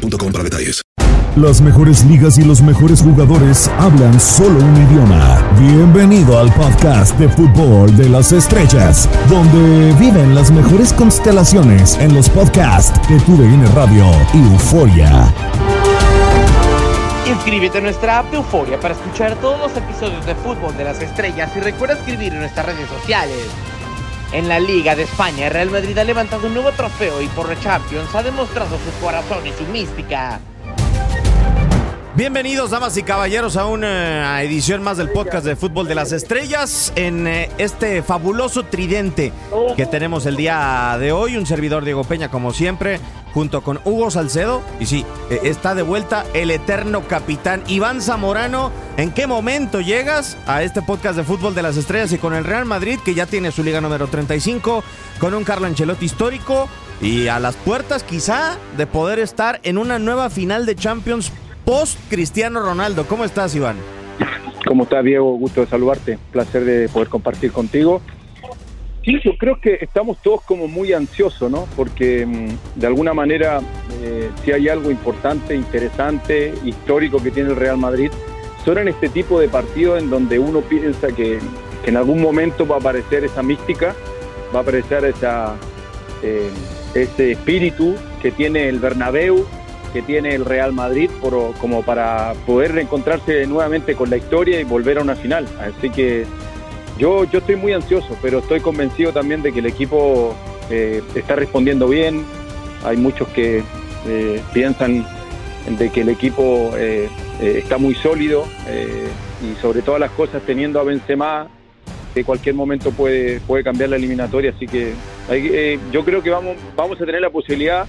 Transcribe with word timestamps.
boostmobile.com 0.00 0.32
para 0.32 0.44
detalles. 0.44 0.82
Las 1.36 1.60
mejores 1.60 2.04
ligas 2.04 2.38
y 2.38 2.42
los 2.42 2.60
mejores 2.60 3.02
jugadores 3.02 3.68
hablan 3.78 4.18
solo 4.18 4.58
un 4.58 4.76
idioma. 4.76 5.40
Bienvenido 5.60 6.38
al 6.38 6.52
podcast 6.52 7.16
de 7.18 7.28
fútbol 7.28 7.96
de 7.96 8.08
las 8.08 8.32
estrellas, 8.32 9.08
donde 9.28 9.92
viven 10.00 10.34
las 10.34 10.50
mejores 10.50 10.92
constelaciones 10.92 11.96
en 11.98 12.14
los 12.14 12.28
podcasts 12.28 13.00
de 13.08 13.20
TUDN 13.20 13.64
Radio 13.76 14.06
y 14.34 14.38
Euforia. 14.38 15.32
Inscríbete 17.28 17.78
en 17.78 17.84
nuestra 17.84 18.18
app 18.18 18.30
de 18.32 18.38
Euforia 18.38 18.80
para 18.80 18.94
escuchar 18.94 19.36
todos 19.36 19.60
los 19.60 19.76
episodios 19.76 20.26
de 20.26 20.34
fútbol 20.34 20.76
de 20.76 20.82
las 20.82 21.00
estrellas 21.00 21.52
y 21.56 21.60
recuerda 21.60 21.94
escribir 21.94 22.32
en 22.32 22.40
nuestras 22.40 22.66
redes 22.66 22.88
sociales. 22.88 23.46
En 24.32 24.48
la 24.48 24.60
Liga 24.60 24.94
de 24.94 25.02
España, 25.02 25.48
Real 25.48 25.70
Madrid 25.70 25.98
ha 25.98 26.04
levantado 26.04 26.46
un 26.46 26.54
nuevo 26.54 26.70
trofeo 26.70 27.20
y 27.20 27.26
por 27.28 27.58
Champions 27.58 28.14
ha 28.14 28.22
demostrado 28.22 28.78
su 28.78 29.04
corazón 29.04 29.44
y 29.44 29.52
su 29.52 29.64
mística. 29.64 30.40
Bienvenidos, 32.16 32.70
damas 32.70 32.96
y 32.96 33.04
caballeros, 33.04 33.56
a 33.56 33.66
una 33.66 34.42
edición 34.42 34.82
más 34.82 34.96
del 34.96 35.10
podcast 35.10 35.46
de 35.46 35.54
Fútbol 35.54 35.86
de 35.86 35.94
las 35.94 36.10
Estrellas 36.10 36.92
en 36.96 37.28
eh, 37.28 37.48
este 37.56 38.02
fabuloso 38.02 38.64
tridente 38.64 39.32
que 39.76 39.86
tenemos 39.86 40.26
el 40.26 40.34
día 40.34 40.96
de 40.98 41.12
hoy. 41.12 41.36
Un 41.36 41.46
servidor 41.46 41.84
Diego 41.84 42.02
Peña, 42.02 42.28
como 42.28 42.52
siempre, 42.52 42.98
junto 43.32 43.62
con 43.62 43.78
Hugo 43.84 44.10
Salcedo. 44.10 44.60
Y 44.80 44.86
sí, 44.86 45.06
eh, 45.30 45.38
está 45.44 45.76
de 45.76 45.82
vuelta 45.82 46.26
el 46.34 46.50
eterno 46.50 47.06
capitán 47.06 47.62
Iván 47.68 48.02
Zamorano. 48.02 48.72
¿En 48.96 49.12
qué 49.12 49.28
momento 49.28 49.80
llegas 49.80 50.36
a 50.48 50.64
este 50.64 50.82
podcast 50.82 51.16
de 51.16 51.22
Fútbol 51.22 51.54
de 51.54 51.62
las 51.62 51.76
Estrellas 51.76 52.12
y 52.12 52.18
con 52.18 52.34
el 52.34 52.44
Real 52.44 52.64
Madrid, 52.64 52.98
que 53.04 53.14
ya 53.14 53.26
tiene 53.26 53.52
su 53.52 53.62
liga 53.62 53.80
número 53.80 54.08
35, 54.08 54.82
con 55.20 55.32
un 55.32 55.44
Carlo 55.44 55.68
Ancelotti 55.68 56.06
histórico 56.06 56.68
y 57.00 57.28
a 57.28 57.38
las 57.38 57.54
puertas 57.54 58.02
quizá 58.02 58.58
de 58.76 58.88
poder 58.88 59.20
estar 59.20 59.60
en 59.62 59.78
una 59.78 60.00
nueva 60.00 60.28
final 60.28 60.66
de 60.66 60.74
Champions 60.74 61.30
post 61.64 61.98
Cristiano 62.08 62.60
Ronaldo. 62.62 63.06
¿Cómo 63.06 63.24
estás, 63.24 63.54
Iván? 63.54 63.76
¿Cómo 64.66 64.84
estás, 64.84 65.04
Diego? 65.04 65.32
Gusto 65.36 65.62
de 65.62 65.66
saludarte. 65.66 66.18
Placer 66.32 66.64
de 66.64 66.88
poder 66.88 67.08
compartir 67.08 67.52
contigo. 67.52 68.00
Sí, 69.04 69.18
yo 69.24 69.36
creo 69.38 69.58
que 69.60 69.78
estamos 69.80 70.18
todos 70.22 70.42
como 70.42 70.68
muy 70.68 70.92
ansiosos, 70.92 71.50
¿no? 71.50 71.66
Porque 71.74 72.26
mm, 72.26 72.78
de 72.78 72.86
alguna 72.86 73.14
manera, 73.14 73.60
eh, 74.02 74.30
si 74.44 74.52
hay 74.52 74.68
algo 74.68 74.90
importante, 74.90 75.54
interesante, 75.54 76.52
histórico 76.64 77.22
que 77.22 77.30
tiene 77.30 77.50
el 77.50 77.56
Real 77.56 77.78
Madrid, 77.78 78.10
son 78.64 78.78
en 78.78 78.88
este 78.88 79.08
tipo 79.08 79.40
de 79.40 79.48
partidos 79.48 80.02
en 80.02 80.10
donde 80.10 80.38
uno 80.38 80.60
piensa 80.60 81.08
que, 81.08 81.38
que 81.82 81.90
en 81.90 81.96
algún 81.96 82.20
momento 82.20 82.66
va 82.66 82.76
a 82.76 82.78
aparecer 82.78 83.24
esa 83.24 83.42
mística, 83.42 83.94
va 84.54 84.58
a 84.58 84.62
aparecer 84.62 85.04
esa, 85.06 85.56
eh, 86.22 86.50
ese 86.94 87.32
espíritu 87.32 87.94
que 88.20 88.30
tiene 88.30 88.68
el 88.68 88.78
Bernabéu, 88.80 89.46
que 89.92 90.02
tiene 90.02 90.34
el 90.34 90.44
Real 90.44 90.72
Madrid 90.72 91.10
por, 91.20 91.54
como 91.60 91.82
para 91.82 92.34
poder 92.46 92.72
reencontrarse 92.72 93.46
nuevamente 93.46 93.94
con 93.94 94.10
la 94.10 94.16
historia 94.16 94.60
y 94.60 94.64
volver 94.64 94.98
a 94.98 95.02
una 95.02 95.16
final. 95.16 95.46
Así 95.60 95.90
que 95.90 96.24
yo, 96.98 97.24
yo 97.24 97.38
estoy 97.38 97.56
muy 97.56 97.72
ansioso, 97.72 98.16
pero 98.22 98.38
estoy 98.38 98.60
convencido 98.60 99.12
también 99.12 99.42
de 99.42 99.52
que 99.52 99.60
el 99.60 99.66
equipo 99.66 100.34
eh, 100.70 101.02
está 101.14 101.34
respondiendo 101.34 101.88
bien. 101.88 102.24
Hay 102.84 102.96
muchos 102.96 103.28
que 103.28 103.62
eh, 104.06 104.40
piensan 104.52 105.06
de 105.78 105.90
que 105.90 106.00
el 106.00 106.08
equipo 106.08 106.72
eh, 106.76 107.08
eh, 107.40 107.58
está 107.58 107.78
muy 107.78 107.94
sólido 107.94 108.46
eh, 108.66 109.08
y 109.42 109.60
sobre 109.60 109.82
todas 109.82 110.00
las 110.00 110.10
cosas 110.12 110.42
teniendo 110.46 110.80
a 110.80 110.84
Benzema 110.84 111.48
que 112.14 112.24
cualquier 112.24 112.54
momento 112.54 112.90
puede, 112.90 113.40
puede 113.40 113.62
cambiar 113.62 113.90
la 113.90 113.96
eliminatoria. 113.96 114.52
Así 114.54 114.66
que 114.66 114.94
eh, 115.30 115.78
yo 115.92 116.04
creo 116.04 116.22
que 116.22 116.30
vamos, 116.30 116.56
vamos 116.74 117.00
a 117.00 117.06
tener 117.06 117.20
la 117.20 117.30
posibilidad 117.30 117.86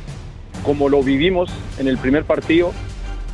como 0.64 0.90
lo 0.90 1.04
vivimos 1.04 1.50
en 1.78 1.88
el 1.88 1.98
primer 1.98 2.24
partido, 2.26 2.72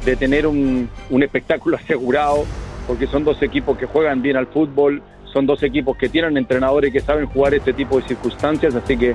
de 0.06 0.16
tener 0.16 0.48
un, 0.48 0.90
un 1.10 1.24
espectáculo 1.24 1.78
asegurado, 1.84 2.46
porque 2.88 3.08
son 3.08 3.24
dos 3.24 3.42
equipos 3.42 3.78
que 3.78 3.86
juegan 3.86 4.22
bien 4.22 4.38
al 4.38 4.48
fútbol, 4.48 5.02
son 5.34 5.46
dos 5.46 5.62
equipos 5.64 5.98
que 5.98 6.10
tienen 6.10 6.38
entrenadores 6.38 6.92
que 6.92 7.02
saben 7.02 7.28
jugar 7.28 7.54
este 7.54 7.74
tipo 7.74 8.00
de 8.00 8.08
circunstancias, 8.08 8.74
así 8.76 8.98
que 8.98 9.14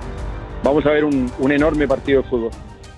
vamos 0.63 0.85
a 0.87 0.91
ver 0.91 1.05
un, 1.05 1.31
un 1.39 1.53
enorme 1.53 1.89
partido 1.89 2.23
de 2.23 2.29
fútbol. 2.29 2.51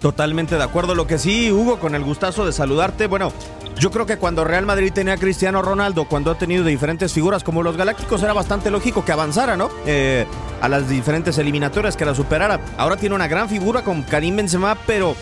Totalmente 0.04 0.56
de 0.56 0.62
acuerdo. 0.62 0.94
Lo 0.94 1.06
que 1.06 1.16
sí, 1.16 1.50
Hugo, 1.50 1.78
con 1.78 1.94
el 1.94 2.04
gustazo 2.04 2.44
de 2.44 2.53
saludarte. 2.53 3.06
Bueno, 3.06 3.32
yo 3.78 3.91
creo 3.91 4.04
que 4.04 4.19
cuando 4.19 4.44
Real 4.44 4.66
Madrid 4.66 4.92
tenía 4.92 5.14
a 5.14 5.16
Cristiano 5.16 5.62
Ronaldo, 5.62 6.04
cuando 6.04 6.30
ha 6.30 6.34
tenido 6.36 6.62
diferentes 6.62 7.14
figuras 7.14 7.42
como 7.42 7.62
los 7.62 7.78
Galácticos, 7.78 8.22
era 8.22 8.34
bastante 8.34 8.70
lógico 8.70 9.03
que 9.03 9.12
avanzara, 9.12 9.56
¿no? 9.56 9.70
Eh, 9.86 10.26
a 10.64 10.69
las 10.70 10.88
diferentes 10.88 11.36
eliminatorias, 11.36 11.94
que 11.94 12.06
la 12.06 12.14
superara. 12.14 12.58
Ahora 12.78 12.97
tiene 12.97 13.14
una 13.14 13.28
gran 13.28 13.50
figura 13.50 13.84
con 13.84 14.02
Karim 14.02 14.36
Benzema, 14.36 14.78
pero 14.86 15.14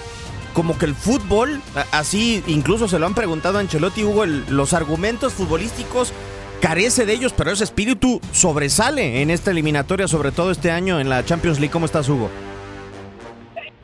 como 0.54 0.78
que 0.78 0.84
el 0.84 0.94
fútbol, 0.94 1.60
así 1.90 2.44
incluso 2.46 2.86
se 2.86 3.00
lo 3.00 3.06
han 3.06 3.14
preguntado 3.14 3.58
a 3.58 3.60
Ancelotti, 3.60 4.04
Hugo, 4.04 4.24
los 4.24 4.72
argumentos 4.72 5.32
futbolísticos 5.32 6.12
carece 6.60 7.06
de 7.06 7.14
ellos, 7.14 7.34
pero 7.36 7.50
ese 7.50 7.64
espíritu 7.64 8.20
sobresale 8.30 9.20
en 9.20 9.30
esta 9.30 9.50
eliminatoria, 9.50 10.06
sobre 10.06 10.30
todo 10.30 10.52
este 10.52 10.70
año 10.70 11.00
en 11.00 11.08
la 11.08 11.24
Champions 11.24 11.58
League. 11.58 11.72
¿Cómo 11.72 11.86
estás, 11.86 12.08
Hugo? 12.08 12.30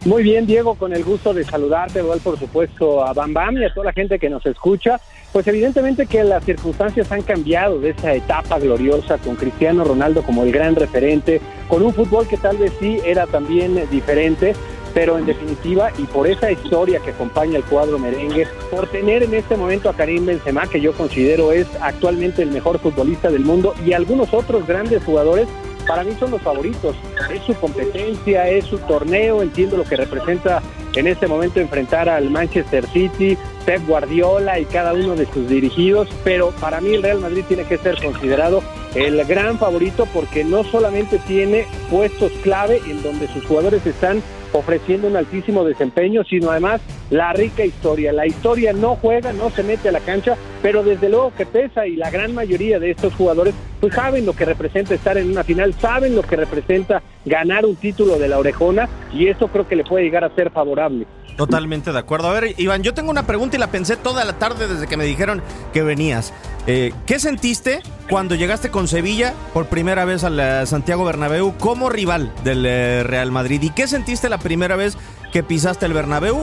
Muy 0.04 0.22
bien, 0.22 0.46
Diego, 0.46 0.76
con 0.76 0.92
el 0.92 1.02
gusto 1.02 1.34
de 1.34 1.44
saludarte, 1.44 1.98
igual 1.98 2.20
por 2.20 2.38
supuesto 2.38 3.04
a 3.04 3.12
Bam 3.12 3.34
Bam 3.34 3.58
y 3.58 3.64
a 3.64 3.74
toda 3.74 3.86
la 3.86 3.92
gente 3.92 4.20
que 4.20 4.30
nos 4.30 4.46
escucha. 4.46 5.00
Pues 5.32 5.46
evidentemente 5.46 6.06
que 6.06 6.24
las 6.24 6.44
circunstancias 6.44 7.12
han 7.12 7.22
cambiado 7.22 7.78
de 7.80 7.90
esa 7.90 8.14
etapa 8.14 8.58
gloriosa 8.58 9.18
con 9.18 9.36
Cristiano 9.36 9.84
Ronaldo 9.84 10.22
como 10.22 10.42
el 10.42 10.52
gran 10.52 10.74
referente, 10.74 11.40
con 11.68 11.82
un 11.82 11.92
fútbol 11.92 12.26
que 12.26 12.38
tal 12.38 12.56
vez 12.56 12.72
sí 12.80 12.98
era 13.04 13.26
también 13.26 13.78
diferente, 13.90 14.54
pero 14.94 15.18
en 15.18 15.26
definitiva 15.26 15.90
y 15.98 16.04
por 16.04 16.26
esa 16.26 16.50
historia 16.50 17.00
que 17.00 17.10
acompaña 17.10 17.58
el 17.58 17.64
cuadro 17.64 17.98
merengue, 17.98 18.46
por 18.70 18.88
tener 18.88 19.22
en 19.22 19.34
este 19.34 19.56
momento 19.56 19.90
a 19.90 19.94
Karim 19.94 20.24
Benzema, 20.24 20.66
que 20.66 20.80
yo 20.80 20.94
considero 20.94 21.52
es 21.52 21.66
actualmente 21.82 22.42
el 22.42 22.50
mejor 22.50 22.78
futbolista 22.78 23.30
del 23.30 23.44
mundo, 23.44 23.74
y 23.84 23.92
algunos 23.92 24.32
otros 24.32 24.66
grandes 24.66 25.04
jugadores 25.04 25.46
para 25.88 26.04
mí 26.04 26.14
son 26.20 26.30
los 26.30 26.42
favoritos. 26.42 26.94
Es 27.34 27.42
su 27.42 27.54
competencia, 27.54 28.48
es 28.48 28.66
su 28.66 28.78
torneo, 28.78 29.42
entiendo 29.42 29.76
lo 29.78 29.84
que 29.84 29.96
representa 29.96 30.62
en 30.94 31.06
este 31.06 31.26
momento 31.26 31.58
enfrentar 31.58 32.08
al 32.08 32.30
Manchester 32.30 32.86
City, 32.86 33.36
Pep 33.64 33.86
Guardiola 33.86 34.60
y 34.60 34.66
cada 34.66 34.92
uno 34.92 35.16
de 35.16 35.26
sus 35.26 35.48
dirigidos, 35.48 36.08
pero 36.24 36.50
para 36.60 36.80
mí 36.80 36.94
el 36.94 37.02
Real 37.02 37.20
Madrid 37.20 37.44
tiene 37.48 37.64
que 37.64 37.78
ser 37.78 38.00
considerado 38.02 38.62
el 38.94 39.24
gran 39.24 39.58
favorito 39.58 40.06
porque 40.12 40.44
no 40.44 40.64
solamente 40.64 41.18
tiene 41.26 41.66
puestos 41.90 42.32
clave 42.42 42.80
en 42.86 43.02
donde 43.02 43.28
sus 43.28 43.44
jugadores 43.44 43.84
están 43.86 44.22
ofreciendo 44.52 45.08
un 45.08 45.16
altísimo 45.16 45.64
desempeño, 45.64 46.24
sino 46.24 46.50
además 46.50 46.80
la 47.10 47.32
rica 47.32 47.64
historia. 47.64 48.12
La 48.12 48.26
historia 48.26 48.72
no 48.72 48.96
juega, 48.96 49.32
no 49.32 49.50
se 49.50 49.62
mete 49.62 49.88
a 49.88 49.92
la 49.92 50.00
cancha, 50.00 50.36
pero 50.62 50.82
desde 50.82 51.08
luego 51.08 51.32
que 51.36 51.46
pesa 51.46 51.86
y 51.86 51.96
la 51.96 52.10
gran 52.10 52.34
mayoría 52.34 52.78
de 52.78 52.90
estos 52.90 53.14
jugadores 53.14 53.54
pues 53.80 53.94
saben 53.94 54.26
lo 54.26 54.32
que 54.32 54.44
representa 54.44 54.94
estar 54.94 55.16
en 55.18 55.30
una 55.30 55.44
final, 55.44 55.72
saben 55.74 56.16
lo 56.16 56.22
que 56.22 56.36
representa 56.36 57.02
ganar 57.24 57.64
un 57.64 57.76
título 57.76 58.18
de 58.18 58.28
la 58.28 58.38
orejona 58.38 58.88
y 59.12 59.28
eso 59.28 59.48
creo 59.48 59.68
que 59.68 59.76
le 59.76 59.84
puede 59.84 60.04
llegar 60.04 60.24
a 60.24 60.34
ser 60.34 60.50
favorable. 60.50 61.06
Totalmente 61.38 61.92
de 61.92 61.98
acuerdo. 62.00 62.28
A 62.28 62.32
ver, 62.38 62.54
Iván, 62.58 62.82
yo 62.82 62.94
tengo 62.94 63.12
una 63.12 63.22
pregunta 63.24 63.56
y 63.56 63.60
la 63.60 63.68
pensé 63.70 63.96
toda 63.96 64.24
la 64.24 64.32
tarde 64.40 64.66
desde 64.66 64.88
que 64.88 64.96
me 64.96 65.04
dijeron 65.04 65.40
que 65.72 65.82
venías. 65.84 66.32
Eh, 66.66 66.92
¿Qué 67.06 67.20
sentiste 67.20 67.80
cuando 68.10 68.34
llegaste 68.34 68.70
con 68.70 68.88
Sevilla 68.88 69.34
por 69.54 69.66
primera 69.66 70.04
vez 70.04 70.24
al 70.24 70.66
Santiago 70.66 71.04
Bernabéu 71.04 71.54
como 71.56 71.90
rival 71.90 72.32
del 72.42 72.66
eh, 72.66 73.04
Real 73.04 73.30
Madrid? 73.30 73.62
¿Y 73.62 73.70
qué 73.70 73.86
sentiste 73.86 74.28
la 74.28 74.38
primera 74.38 74.74
vez 74.74 74.98
que 75.32 75.44
pisaste 75.44 75.86
el 75.86 75.92
Bernabéu? 75.92 76.36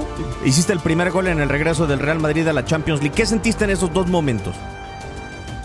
Hiciste 0.46 0.72
el 0.72 0.80
primer 0.80 1.12
gol 1.12 1.28
en 1.28 1.42
el 1.42 1.50
regreso 1.50 1.88
del 1.88 2.00
Real 2.00 2.19
Madrid 2.19 2.48
a 2.48 2.54
la 2.54 2.64
Champions 2.64 3.02
League. 3.02 3.16
¿Qué 3.16 3.25
sentiste 3.25 3.66
en 3.66 3.72
esos 3.72 3.94
dos 3.94 4.08
momentos? 4.08 4.56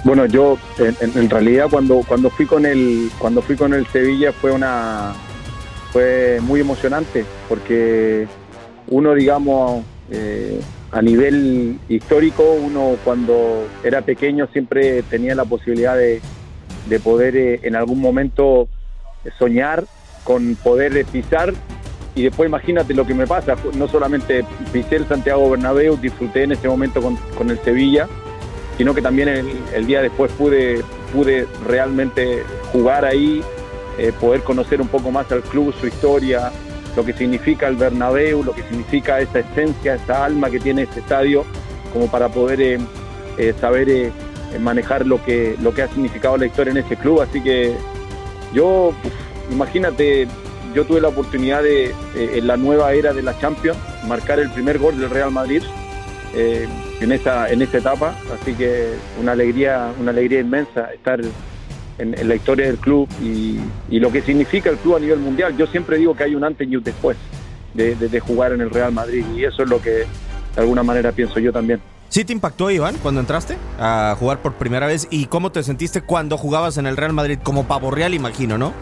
Bueno, 0.02 0.26
yo 0.26 0.58
en- 0.78 0.96
en 1.16 1.30
realidad 1.30 1.66
cuando 1.70 2.00
cuando 2.08 2.30
fui 2.30 2.46
con 2.46 2.66
el 2.66 3.12
cuando 3.20 3.42
fui 3.42 3.54
con 3.54 3.74
el 3.74 3.86
Sevilla 3.86 4.32
fue 4.32 4.50
una 4.50 5.12
fue 5.92 6.40
muy 6.42 6.60
emocionante 6.60 7.24
porque 7.48 8.26
uno 8.90 9.14
digamos 9.14 9.84
eh, 10.10 10.60
a 10.92 11.00
nivel 11.00 11.78
histórico 11.88 12.42
uno 12.52 12.96
cuando 13.04 13.66
era 13.82 14.02
pequeño 14.02 14.48
siempre 14.52 15.02
tenía 15.02 15.34
la 15.34 15.44
posibilidad 15.44 15.96
de, 15.96 16.20
de 16.88 17.00
poder 17.00 17.36
eh, 17.36 17.60
en 17.62 17.76
algún 17.76 18.00
momento 18.00 18.68
soñar 19.38 19.84
con 20.24 20.56
poder 20.56 21.04
pisar. 21.06 21.52
Y 22.14 22.22
después 22.22 22.48
imagínate 22.48 22.92
lo 22.92 23.06
que 23.06 23.14
me 23.14 23.26
pasa, 23.26 23.54
no 23.74 23.86
solamente 23.86 24.44
pisé 24.72 24.96
el 24.96 25.06
Santiago 25.06 25.48
Bernabéu, 25.48 25.96
disfruté 25.96 26.42
en 26.42 26.52
ese 26.52 26.68
momento 26.68 27.00
con, 27.00 27.50
el 27.50 27.58
Sevilla, 27.60 28.08
sino 28.76 28.94
que 28.94 29.00
también 29.00 29.28
el, 29.28 29.86
día 29.86 30.02
después 30.02 30.32
pude, 30.32 30.82
pude 31.12 31.46
realmente 31.66 32.42
jugar 32.72 33.04
ahí, 33.04 33.42
eh, 33.96 34.12
poder 34.20 34.42
conocer 34.42 34.80
un 34.80 34.88
poco 34.88 35.12
más 35.12 35.30
al 35.30 35.42
club, 35.42 35.72
su 35.80 35.86
historia, 35.86 36.50
lo 36.96 37.04
que 37.04 37.12
significa 37.12 37.68
el 37.68 37.76
Bernabéu, 37.76 38.42
lo 38.42 38.52
que 38.52 38.62
significa 38.62 39.20
esa 39.20 39.40
esencia, 39.40 39.94
esa 39.94 40.24
alma 40.24 40.50
que 40.50 40.60
tiene 40.60 40.82
este 40.82 41.00
estadio, 41.00 41.44
como 41.92 42.10
para 42.10 42.28
poder 42.28 42.60
eh, 42.60 42.78
eh, 43.38 43.54
saber 43.60 44.12
manejar 44.58 45.06
lo 45.06 45.22
que, 45.24 45.56
lo 45.62 45.72
que 45.72 45.82
ha 45.82 45.88
significado 45.88 46.36
la 46.36 46.46
historia 46.46 46.72
en 46.72 46.78
ese 46.78 46.96
club. 46.96 47.20
Así 47.20 47.40
que 47.40 47.74
yo, 48.52 48.92
imagínate, 49.50 50.26
yo 50.74 50.84
tuve 50.84 51.00
la 51.00 51.08
oportunidad 51.08 51.62
de, 51.62 51.86
eh, 51.86 51.92
en 52.14 52.46
la 52.46 52.56
nueva 52.56 52.92
era 52.92 53.12
de 53.12 53.22
la 53.22 53.38
Champions, 53.38 53.78
marcar 54.06 54.38
el 54.38 54.50
primer 54.50 54.78
gol 54.78 54.98
del 54.98 55.10
Real 55.10 55.30
Madrid 55.30 55.62
eh, 56.34 56.68
en, 57.00 57.12
esa, 57.12 57.50
en 57.50 57.62
esa 57.62 57.78
etapa, 57.78 58.14
así 58.40 58.54
que 58.54 58.94
una 59.20 59.32
alegría, 59.32 59.92
una 60.00 60.10
alegría 60.10 60.40
inmensa 60.40 60.92
estar 60.92 61.20
en, 62.00 62.28
la 62.28 62.34
historia 62.34 62.66
del 62.66 62.78
club 62.78 63.08
y, 63.22 63.58
lo 63.98 64.10
que 64.10 64.22
significa 64.22 64.70
el 64.70 64.76
club 64.78 64.96
a 64.96 65.00
nivel 65.00 65.18
mundial. 65.18 65.56
Yo 65.56 65.66
siempre 65.66 65.98
digo 65.98 66.14
que 66.14 66.24
hay 66.24 66.34
un 66.34 66.44
antes 66.44 66.68
y 66.68 66.76
un 66.76 66.82
después 66.82 67.16
de, 67.74 68.20
jugar 68.20 68.52
en 68.52 68.60
el 68.60 68.70
Real 68.70 68.92
Madrid 68.92 69.24
y 69.36 69.44
eso 69.44 69.62
es 69.62 69.68
lo 69.68 69.80
que 69.80 69.90
de 69.90 70.06
alguna 70.56 70.82
manera 70.82 71.12
pienso 71.12 71.38
yo 71.38 71.52
también. 71.52 71.80
¿Sí 72.08 72.24
te 72.24 72.32
impactó, 72.32 72.70
Iván, 72.70 72.96
cuando 73.00 73.20
entraste 73.20 73.56
a 73.78 74.16
jugar 74.18 74.42
por 74.42 74.54
primera 74.54 74.88
vez? 74.88 75.06
¿Y 75.10 75.26
cómo 75.26 75.52
te 75.52 75.62
sentiste 75.62 76.02
cuando 76.02 76.36
jugabas 76.36 76.76
en 76.76 76.86
el 76.86 76.96
Real 76.96 77.12
Madrid? 77.12 77.38
Como 77.40 77.68
pavo 77.68 77.92
real, 77.92 78.14
imagino, 78.14 78.58
¿no? 78.58 78.72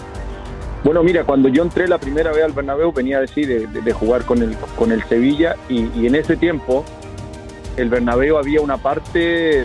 Bueno, 0.85 1.03
mira, 1.03 1.25
cuando 1.25 1.49
yo 1.49 1.62
entré 1.62 1.88
la 1.88 1.99
primera 1.99 2.32
vez 2.32 2.44
al 2.44 2.53
Bernabéu 2.53 2.93
venía 2.93 3.19
a 3.19 3.20
decir 3.20 3.69
de, 3.69 3.93
jugar 3.93 4.25
con 4.25 4.43
el, 4.43 4.56
con 4.76 4.93
el 4.93 5.03
Sevilla 5.05 5.56
y, 5.69 6.06
en 6.06 6.15
ese 6.15 6.37
tiempo 6.37 6.85
el 7.76 7.91
Bernabéu 7.91 8.38
había 8.38 8.61
una 8.61 8.76
parte 8.76 9.65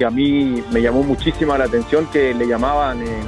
que 0.00 0.06
a 0.06 0.10
mí 0.10 0.64
me 0.72 0.80
llamó 0.80 1.02
muchísima 1.02 1.58
la 1.58 1.64
atención 1.64 2.06
que 2.10 2.32
le 2.32 2.46
llamaban 2.46 3.02
eh, 3.02 3.20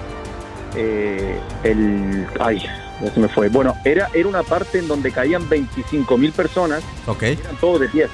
eh, 0.75 1.39
el... 1.65 2.27
Ay, 2.41 2.63
ya 3.03 3.13
se 3.13 3.21
me 3.21 3.29
fue. 3.29 3.51
Bueno, 3.51 3.75
era, 3.85 4.09
era 4.15 4.27
una 4.27 4.43
parte 4.43 4.79
en 4.79 4.89
donde 4.89 5.13
caían 5.13 5.47
25 5.51 6.17
mil 6.17 6.33
personas. 6.33 6.83
Ok. 7.07 7.25
Eran 7.25 7.57
todos 7.61 7.79
de 7.79 7.91
pie, 7.91 8.07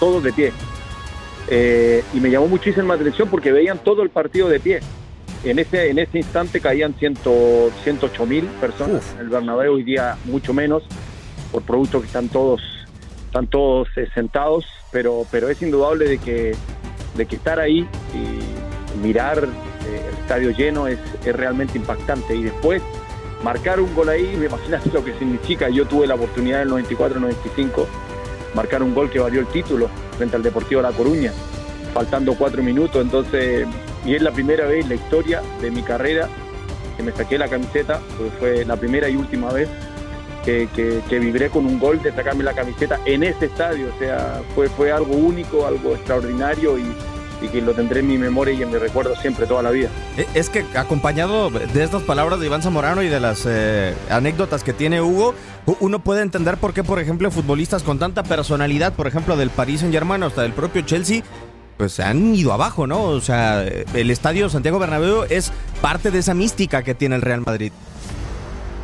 todos 0.00 0.22
de 0.22 0.32
pie. 0.32 0.52
Eh, 1.48 2.02
y 2.14 2.20
me 2.20 2.30
llamó 2.30 2.48
muchísima 2.48 2.94
atención 2.94 3.28
porque 3.28 3.52
veían 3.52 3.80
todo 3.80 4.02
el 4.02 4.08
partido 4.08 4.48
de 4.48 4.60
pie. 4.60 4.80
En 5.44 5.58
ese, 5.58 5.90
en 5.90 5.98
ese 5.98 6.16
instante 6.16 6.58
caían 6.62 6.94
108 6.94 8.24
mil 8.24 8.46
personas. 8.46 9.12
En 9.16 9.20
el 9.20 9.28
Bernabéu 9.28 9.74
hoy 9.74 9.82
día 9.82 10.16
mucho 10.24 10.54
menos, 10.54 10.84
por 11.52 11.64
producto 11.64 12.00
que 12.00 12.06
están 12.06 12.30
todos, 12.30 12.62
están 13.26 13.46
todos 13.46 13.88
eh, 13.96 14.08
sentados, 14.14 14.64
pero, 14.90 15.26
pero 15.30 15.50
es 15.50 15.60
indudable 15.60 16.08
de 16.08 16.16
que, 16.16 16.56
de 17.16 17.26
que 17.26 17.36
estar 17.36 17.58
ahí 17.58 17.88
y 18.14 18.98
mirar 18.98 19.38
eh, 19.44 20.08
el 20.08 20.18
estadio 20.18 20.50
lleno 20.50 20.86
es, 20.86 20.98
es, 21.24 21.34
realmente 21.34 21.78
impactante. 21.78 22.34
Y 22.34 22.44
después 22.44 22.82
marcar 23.42 23.80
un 23.80 23.94
gol 23.94 24.08
ahí, 24.08 24.36
me 24.38 24.46
imaginas 24.46 24.86
lo 24.92 25.04
que 25.04 25.12
significa. 25.14 25.68
Yo 25.68 25.86
tuve 25.86 26.06
la 26.06 26.14
oportunidad 26.14 26.62
en 26.62 26.68
el 26.68 26.74
94-95 26.74 27.86
marcar 28.54 28.82
un 28.82 28.94
gol 28.94 29.10
que 29.10 29.18
valió 29.18 29.40
el 29.40 29.46
título 29.48 29.88
frente 30.16 30.34
al 30.34 30.42
Deportivo 30.42 30.80
La 30.80 30.90
Coruña, 30.90 31.32
faltando 31.92 32.34
cuatro 32.34 32.62
minutos. 32.62 33.02
Entonces 33.02 33.66
y 34.06 34.14
es 34.14 34.22
la 34.22 34.30
primera 34.30 34.66
vez 34.66 34.84
en 34.84 34.88
la 34.90 34.94
historia 34.94 35.42
de 35.60 35.70
mi 35.70 35.82
carrera 35.82 36.28
que 36.96 37.02
me 37.02 37.12
saqué 37.12 37.36
la 37.36 37.48
camiseta, 37.48 38.00
porque 38.16 38.32
fue 38.38 38.64
la 38.64 38.76
primera 38.76 39.08
y 39.08 39.16
última 39.16 39.52
vez 39.52 39.68
que, 40.44 40.68
que, 41.08 41.18
vibré 41.18 41.50
con 41.50 41.66
un 41.66 41.80
gol 41.80 42.00
de 42.00 42.12
sacarme 42.12 42.44
la 42.44 42.54
camiseta 42.54 43.00
en 43.04 43.24
ese 43.24 43.46
estadio. 43.46 43.88
O 43.94 43.98
sea, 43.98 44.40
fue, 44.54 44.68
fue 44.68 44.92
algo 44.92 45.14
único, 45.14 45.66
algo 45.66 45.94
extraordinario 45.94 46.78
y, 46.78 46.84
que 47.40 47.60
lo 47.60 47.72
tendré 47.72 48.00
en 48.00 48.08
mi 48.08 48.18
memoria 48.18 48.54
y 48.54 48.62
en 48.62 48.70
mi 48.70 48.78
recuerdo 48.78 49.14
siempre, 49.16 49.46
toda 49.46 49.62
la 49.62 49.70
vida. 49.70 49.88
E, 50.16 50.26
es 50.34 50.50
que 50.50 50.64
acompañado 50.74 51.50
de 51.50 51.84
estas 51.84 52.02
palabras 52.02 52.40
de 52.40 52.46
Iván 52.46 52.62
Zamorano 52.62 53.02
y 53.02 53.08
de 53.08 53.20
las 53.20 53.44
eh, 53.46 53.94
anécdotas 54.10 54.64
que 54.64 54.72
tiene 54.72 55.00
Hugo, 55.00 55.34
uno 55.80 55.98
puede 55.98 56.22
entender 56.22 56.56
por 56.56 56.72
qué, 56.72 56.84
por 56.84 56.98
ejemplo, 56.98 57.30
futbolistas 57.30 57.82
con 57.82 57.98
tanta 57.98 58.22
personalidad, 58.22 58.92
por 58.92 59.06
ejemplo, 59.06 59.36
del 59.36 59.50
Paris 59.50 59.80
Saint 59.80 59.94
Germain 59.94 60.22
hasta 60.22 60.42
del 60.42 60.52
propio 60.52 60.82
Chelsea, 60.82 61.22
pues 61.76 61.92
se 61.92 62.02
han 62.02 62.34
ido 62.34 62.52
abajo, 62.52 62.86
¿no? 62.86 63.02
O 63.02 63.20
sea, 63.20 63.62
el 63.64 64.10
estadio 64.10 64.48
Santiago 64.48 64.78
Bernabéu 64.78 65.24
es 65.28 65.52
parte 65.80 66.10
de 66.10 66.18
esa 66.18 66.34
mística 66.34 66.82
que 66.82 66.94
tiene 66.94 67.16
el 67.16 67.22
Real 67.22 67.42
Madrid. 67.44 67.72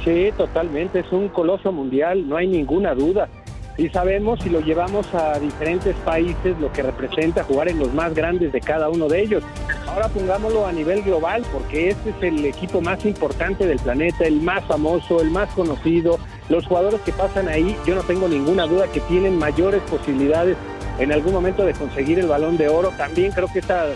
Sí, 0.05 0.31
totalmente, 0.37 1.01
es 1.01 1.13
un 1.13 1.29
coloso 1.29 1.71
mundial, 1.71 2.29
no 2.29 2.37
hay 2.37 2.49
ninguna 2.49 2.95
duda. 2.95 3.29
Y 3.77 3.89
sabemos 3.89 4.41
si 4.43 4.51
lo 4.51 4.61
llevamos 4.61 5.07
a 5.15 5.39
diferentes 5.39 5.97
países 6.05 6.59
lo 6.61 6.71
que 6.73 6.83
representa 6.83 7.43
jugar 7.45 7.69
en 7.69 7.79
los 7.79 7.93
más 7.95 8.15
grandes 8.15 8.53
de 8.53 8.61
cada 8.61 8.91
uno 8.91 9.09
de 9.09 9.23
ellos. 9.23 9.43
Ahora 9.87 10.09
pongámoslo 10.09 10.67
a 10.67 10.73
nivel 10.73 11.03
global 11.03 11.43
porque 11.53 11.89
este 11.89 12.11
es 12.11 12.23
el 12.23 12.45
equipo 12.45 12.81
más 12.81 13.05
importante 13.05 13.67
del 13.67 13.79
planeta, 13.79 14.25
el 14.25 14.41
más 14.41 14.65
famoso, 14.65 15.21
el 15.21 15.31
más 15.31 15.49
conocido. 15.51 16.19
Los 16.49 16.67
jugadores 16.67 17.01
que 17.01 17.13
pasan 17.13 17.49
ahí, 17.49 17.77
yo 17.87 17.95
no 17.95 18.03
tengo 18.03 18.29
ninguna 18.29 18.67
duda 18.67 18.87
que 18.89 19.01
tienen 19.01 19.39
mayores 19.39 19.81
posibilidades 19.83 20.57
en 20.99 21.11
algún 21.11 21.33
momento 21.33 21.65
de 21.65 21.73
conseguir 21.73 22.19
el 22.19 22.27
balón 22.27 22.59
de 22.59 22.69
oro. 22.69 22.91
También 22.99 23.33
creo 23.33 23.49
que 23.51 23.61
esta 23.61 23.87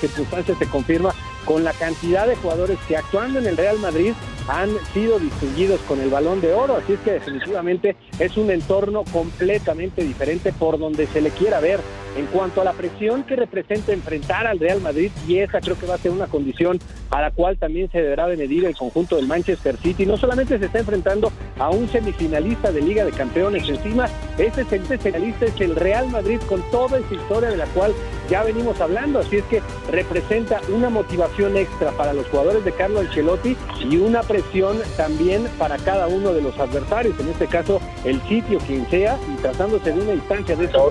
circunstancia 0.00 0.54
se 0.56 0.66
confirma 0.66 1.14
con 1.44 1.64
la 1.64 1.72
cantidad 1.72 2.26
de 2.26 2.36
jugadores 2.36 2.78
que 2.86 2.96
actuando 2.96 3.38
en 3.38 3.46
el 3.46 3.56
Real 3.56 3.78
Madrid 3.78 4.12
han 4.48 4.70
sido 4.92 5.18
distinguidos 5.18 5.80
con 5.82 6.00
el 6.00 6.10
balón 6.10 6.40
de 6.40 6.52
oro, 6.52 6.76
así 6.76 6.94
es 6.94 7.00
que 7.00 7.12
definitivamente 7.12 7.96
es 8.18 8.36
un 8.36 8.50
entorno 8.50 9.04
completamente 9.12 10.02
diferente 10.02 10.52
por 10.52 10.78
donde 10.78 11.06
se 11.06 11.20
le 11.20 11.30
quiera 11.30 11.60
ver 11.60 11.80
en 12.16 12.26
cuanto 12.26 12.60
a 12.60 12.64
la 12.64 12.72
presión 12.72 13.24
que 13.24 13.36
representa 13.36 13.92
enfrentar 13.92 14.46
al 14.46 14.58
Real 14.58 14.80
Madrid 14.80 15.10
y 15.26 15.38
esa 15.38 15.60
creo 15.60 15.78
que 15.78 15.86
va 15.86 15.94
a 15.94 15.98
ser 15.98 16.10
una 16.10 16.26
condición 16.26 16.78
a 17.10 17.20
la 17.20 17.30
cual 17.30 17.58
también 17.58 17.90
se 17.90 18.00
deberá 18.00 18.26
de 18.26 18.36
medir 18.36 18.64
el 18.64 18.76
conjunto 18.76 19.16
del 19.16 19.26
Manchester 19.26 19.76
City. 19.76 20.06
No 20.06 20.16
solamente 20.16 20.58
se 20.58 20.66
está 20.66 20.78
enfrentando 20.78 21.30
a 21.58 21.70
un 21.70 21.88
semifinalista 21.88 22.72
de 22.72 22.80
Liga 22.80 23.04
de 23.04 23.12
Campeones, 23.12 23.68
encima 23.68 24.06
ese 24.38 24.64
semifinalista 24.64 25.46
es 25.46 25.60
el 25.60 25.76
Real 25.76 26.08
Madrid 26.08 26.40
con 26.48 26.62
toda 26.70 26.98
esa 26.98 27.14
historia 27.14 27.50
de 27.50 27.56
la 27.56 27.66
cual 27.66 27.92
ya 28.30 28.42
venimos 28.42 28.80
hablando, 28.80 29.18
así 29.18 29.36
es 29.36 29.44
que 29.44 29.62
representa 29.90 30.60
una 30.74 30.88
motivación 30.88 31.56
extra 31.56 31.90
para 31.92 32.12
los 32.12 32.26
jugadores 32.28 32.64
de 32.64 32.72
Carlo 32.72 33.00
Ancelotti 33.00 33.56
y 33.90 33.96
una 33.96 34.22
presión 34.22 34.78
también 34.96 35.46
para 35.58 35.76
cada 35.76 36.08
uno 36.08 36.32
de 36.32 36.40
los 36.40 36.58
adversarios, 36.58 37.18
en 37.20 37.28
este 37.28 37.46
caso 37.46 37.80
el 38.04 38.20
sitio 38.22 38.58
quien 38.60 38.88
sea, 38.88 39.18
y 39.32 39.40
tratándose 39.42 39.92
de 39.92 40.00
una 40.00 40.14
instancia 40.14 40.56
de 40.56 40.64
eso, 40.64 40.90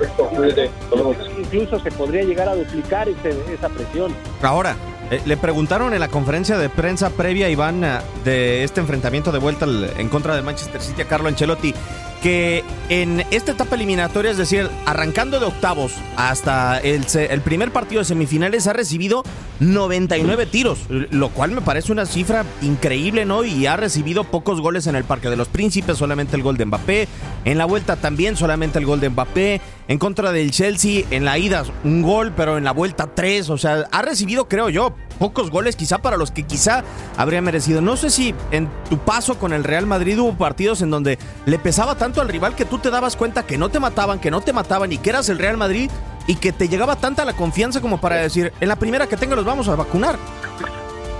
incluso 1.37 1.79
se 1.79 1.91
podría 1.91 2.23
llegar 2.23 2.49
a 2.49 2.55
duplicar 2.55 3.07
esa 3.09 3.69
presión. 3.69 4.13
Ahora, 4.41 4.75
eh, 5.11 5.21
le 5.25 5.37
preguntaron 5.37 5.93
en 5.93 5.99
la 5.99 6.07
conferencia 6.07 6.57
de 6.57 6.69
prensa 6.69 7.09
previa, 7.09 7.49
Iván, 7.49 7.83
eh, 7.83 7.99
de 8.23 8.63
este 8.63 8.79
enfrentamiento 8.79 9.31
de 9.31 9.39
vuelta 9.39 9.65
en 9.97 10.07
contra 10.09 10.35
del 10.35 10.43
Manchester 10.43 10.81
City 10.81 11.01
a 11.01 11.05
Carlo 11.05 11.27
Ancelotti, 11.27 11.73
que 12.21 12.63
en 12.89 13.25
esta 13.31 13.53
etapa 13.53 13.75
eliminatoria, 13.75 14.31
es 14.31 14.37
decir, 14.37 14.69
arrancando 14.85 15.39
de 15.39 15.47
octavos 15.47 15.93
hasta 16.15 16.79
el, 16.79 17.05
el, 17.15 17.41
primer 17.41 17.71
partido 17.71 17.99
de 17.99 18.05
semifinales, 18.05 18.67
ha 18.67 18.73
recibido 18.73 19.23
99 19.59 20.45
tiros, 20.45 20.79
lo 20.89 21.29
cual 21.29 21.51
me 21.51 21.61
parece 21.61 21.91
una 21.91 22.05
cifra 22.05 22.45
increíble, 22.61 23.25
¿no? 23.25 23.43
Y 23.43 23.65
ha 23.65 23.75
recibido 23.75 24.23
pocos 24.23 24.61
goles 24.61 24.87
en 24.87 24.95
el 24.95 25.03
Parque 25.03 25.29
de 25.29 25.35
los 25.35 25.47
Príncipes, 25.47 25.97
solamente 25.97 26.35
el 26.35 26.43
gol 26.43 26.57
de 26.57 26.65
Mbappé, 26.65 27.07
en 27.45 27.57
la 27.57 27.65
vuelta 27.65 27.95
también 27.95 28.35
solamente 28.35 28.77
el 28.77 28.85
gol 28.85 28.99
de 28.99 29.09
Mbappé, 29.09 29.61
en 29.87 29.97
contra 29.97 30.31
del 30.31 30.51
Chelsea, 30.51 31.05
en 31.11 31.25
la 31.25 31.37
ida 31.37 31.63
un 31.83 32.01
gol, 32.01 32.33
pero 32.35 32.57
en 32.57 32.63
la 32.63 32.71
vuelta 32.71 33.13
tres, 33.13 33.49
o 33.49 33.57
sea, 33.57 33.87
ha 33.91 34.01
recibido, 34.01 34.47
creo 34.47 34.69
yo, 34.69 34.95
pocos 35.21 35.51
goles 35.51 35.75
quizá 35.75 35.99
para 35.99 36.17
los 36.17 36.31
que 36.31 36.43
quizá 36.43 36.83
habría 37.15 37.41
merecido. 37.41 37.79
No 37.81 37.95
sé 37.95 38.09
si 38.09 38.33
en 38.51 38.67
tu 38.89 38.97
paso 38.97 39.37
con 39.37 39.53
el 39.53 39.63
Real 39.63 39.85
Madrid 39.85 40.19
hubo 40.19 40.33
partidos 40.33 40.81
en 40.81 40.89
donde 40.89 41.19
le 41.45 41.59
pesaba 41.59 41.95
tanto 41.95 42.10
al 42.19 42.27
rival 42.27 42.55
que 42.55 42.65
tú 42.65 42.79
te 42.79 42.89
dabas 42.89 43.15
cuenta 43.15 43.43
que 43.43 43.57
no 43.57 43.69
te 43.69 43.79
mataban, 43.79 44.19
que 44.19 44.31
no 44.31 44.41
te 44.41 44.51
mataban 44.51 44.91
y 44.91 44.97
que 44.97 45.11
eras 45.11 45.29
el 45.29 45.39
Real 45.39 45.55
Madrid 45.55 45.89
y 46.27 46.35
que 46.35 46.51
te 46.51 46.67
llegaba 46.67 46.95
tanta 46.95 47.23
la 47.23 47.33
confianza 47.33 47.79
como 47.79 48.01
para 48.01 48.17
decir, 48.17 48.51
en 48.59 48.67
la 48.67 48.75
primera 48.75 49.07
que 49.07 49.17
tenga 49.17 49.35
los 49.35 49.45
vamos 49.45 49.67
a 49.69 49.75
vacunar. 49.75 50.17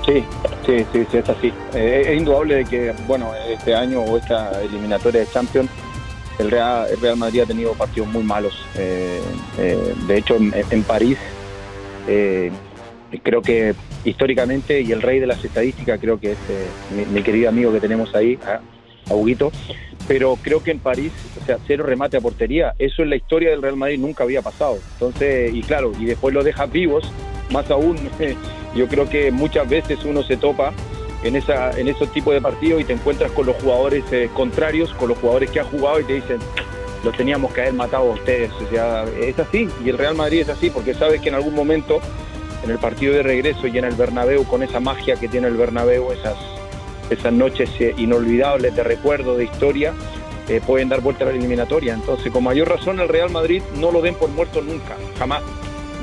Sí, 0.06 0.24
sí, 0.66 0.86
sí, 0.92 1.06
sí 1.12 1.18
es 1.18 1.30
así. 1.30 1.54
Eh, 1.74 2.04
es 2.08 2.18
indudable 2.18 2.56
de 2.56 2.66
que, 2.66 2.94
bueno, 3.08 3.32
este 3.48 3.76
año 3.76 4.02
o 4.02 4.18
esta 4.18 4.62
eliminatoria 4.62 5.22
de 5.22 5.28
Champions, 5.28 5.70
el 6.40 6.50
Real, 6.50 6.88
Real 7.00 7.18
Madrid 7.18 7.42
ha 7.42 7.46
tenido 7.46 7.74
partidos 7.74 8.10
muy 8.10 8.24
malos. 8.24 8.66
Eh, 8.76 9.22
eh, 9.60 9.94
de 10.08 10.18
hecho, 10.18 10.38
en, 10.38 10.84
París, 10.84 11.18
creo 13.24 13.42
que 13.42 13.76
históricamente, 14.04 14.82
y 14.82 14.92
el 14.92 15.02
rey 15.02 15.20
de 15.20 15.28
las 15.28 15.44
estadísticas 15.46 16.00
creo 16.00 16.20
que 16.20 16.32
es 16.32 16.38
mi, 17.12 17.22
querido 17.22 17.50
amigo 17.50 17.72
que 17.72 17.80
tenemos 17.80 18.16
ahí, 18.16 18.40
pero 20.08 20.38
creo 20.42 20.64
que 20.64 20.72
en 20.72 20.80
París, 20.80 21.12
o 21.42 21.46
sea, 21.46 21.58
cero 21.68 21.86
remate 21.86 22.18
a 22.18 22.22
portería, 22.22 22.74
eso 22.80 23.04
en 23.04 23.10
la 23.10 23.16
historia 23.16 23.52
del 23.52 23.62
Real 23.62 23.78
Madrid 23.78 24.00
nunca 24.00 24.24
había 24.24 24.42
pasado. 24.42 24.78
Entonces, 24.94 25.54
y 25.54 25.62
claro, 25.62 25.92
y 26.00 26.06
después 26.06 26.34
lo 26.34 26.44
dejas 26.44 26.72
vivos, 26.72 27.10
más 27.52 27.70
aún, 27.70 27.98
yo 28.76 28.88
creo 28.88 29.10
que 29.10 29.32
muchas 29.32 29.70
veces 29.70 30.04
uno 30.04 30.24
se 30.24 30.38
topa 30.38 30.74
en, 31.24 31.36
esa, 31.36 31.72
en 31.80 31.88
esos 31.88 32.12
tipos 32.12 32.34
de 32.34 32.42
partidos 32.42 32.82
y 32.82 32.84
te 32.84 32.94
encuentras 32.94 33.32
con 33.32 33.46
los 33.46 33.56
jugadores 33.58 34.04
eh, 34.12 34.30
contrarios, 34.34 34.94
con 34.94 35.10
los 35.10 35.18
jugadores 35.18 35.52
que 35.52 35.60
han 35.60 35.68
jugado 35.68 36.00
y 36.00 36.04
te 36.04 36.14
dicen, 36.14 36.40
lo 37.04 37.12
teníamos 37.12 37.54
que 37.54 37.62
haber 37.62 37.74
matado 37.74 38.12
a 38.12 38.14
ustedes. 38.16 38.52
O 38.54 38.70
sea, 38.70 39.06
es 39.20 39.38
así, 39.40 39.68
y 39.84 39.90
el 39.90 39.98
Real 39.98 40.16
Madrid 40.16 40.42
es 40.42 40.50
así, 40.50 40.70
porque 40.70 40.94
sabes 40.94 41.22
que 41.22 41.30
en 41.30 41.36
algún 41.36 41.54
momento, 41.54 42.00
en 42.64 42.72
el 42.72 42.80
partido 42.80 43.14
de 43.14 43.24
regreso 43.24 43.68
y 43.68 43.78
en 43.78 43.86
el 43.86 43.96
Bernabéu, 43.96 44.46
con 44.46 44.64
esa 44.64 44.80
magia 44.80 45.16
que 45.16 45.28
tiene 45.28 45.48
el 45.48 45.58
Bernabéu, 45.58 46.12
esas, 46.12 46.38
esas 47.12 47.34
noches 47.34 47.70
inolvidables 47.98 48.76
de 48.76 48.84
recuerdo, 48.84 49.38
de 49.38 49.44
historia, 49.44 49.94
eh, 50.50 50.62
pueden 50.66 50.90
dar 50.90 51.02
vuelta 51.02 51.24
a 51.24 51.28
la 51.28 51.34
eliminatoria. 51.34 51.94
Entonces, 51.94 52.32
con 52.32 52.44
mayor 52.44 52.70
razón, 52.70 53.00
el 53.00 53.08
Real 53.08 53.30
Madrid 53.30 53.62
no 53.80 53.92
lo 53.92 54.02
den 54.02 54.16
por 54.16 54.30
muerto 54.30 54.62
nunca, 54.62 54.96
jamás 55.20 55.44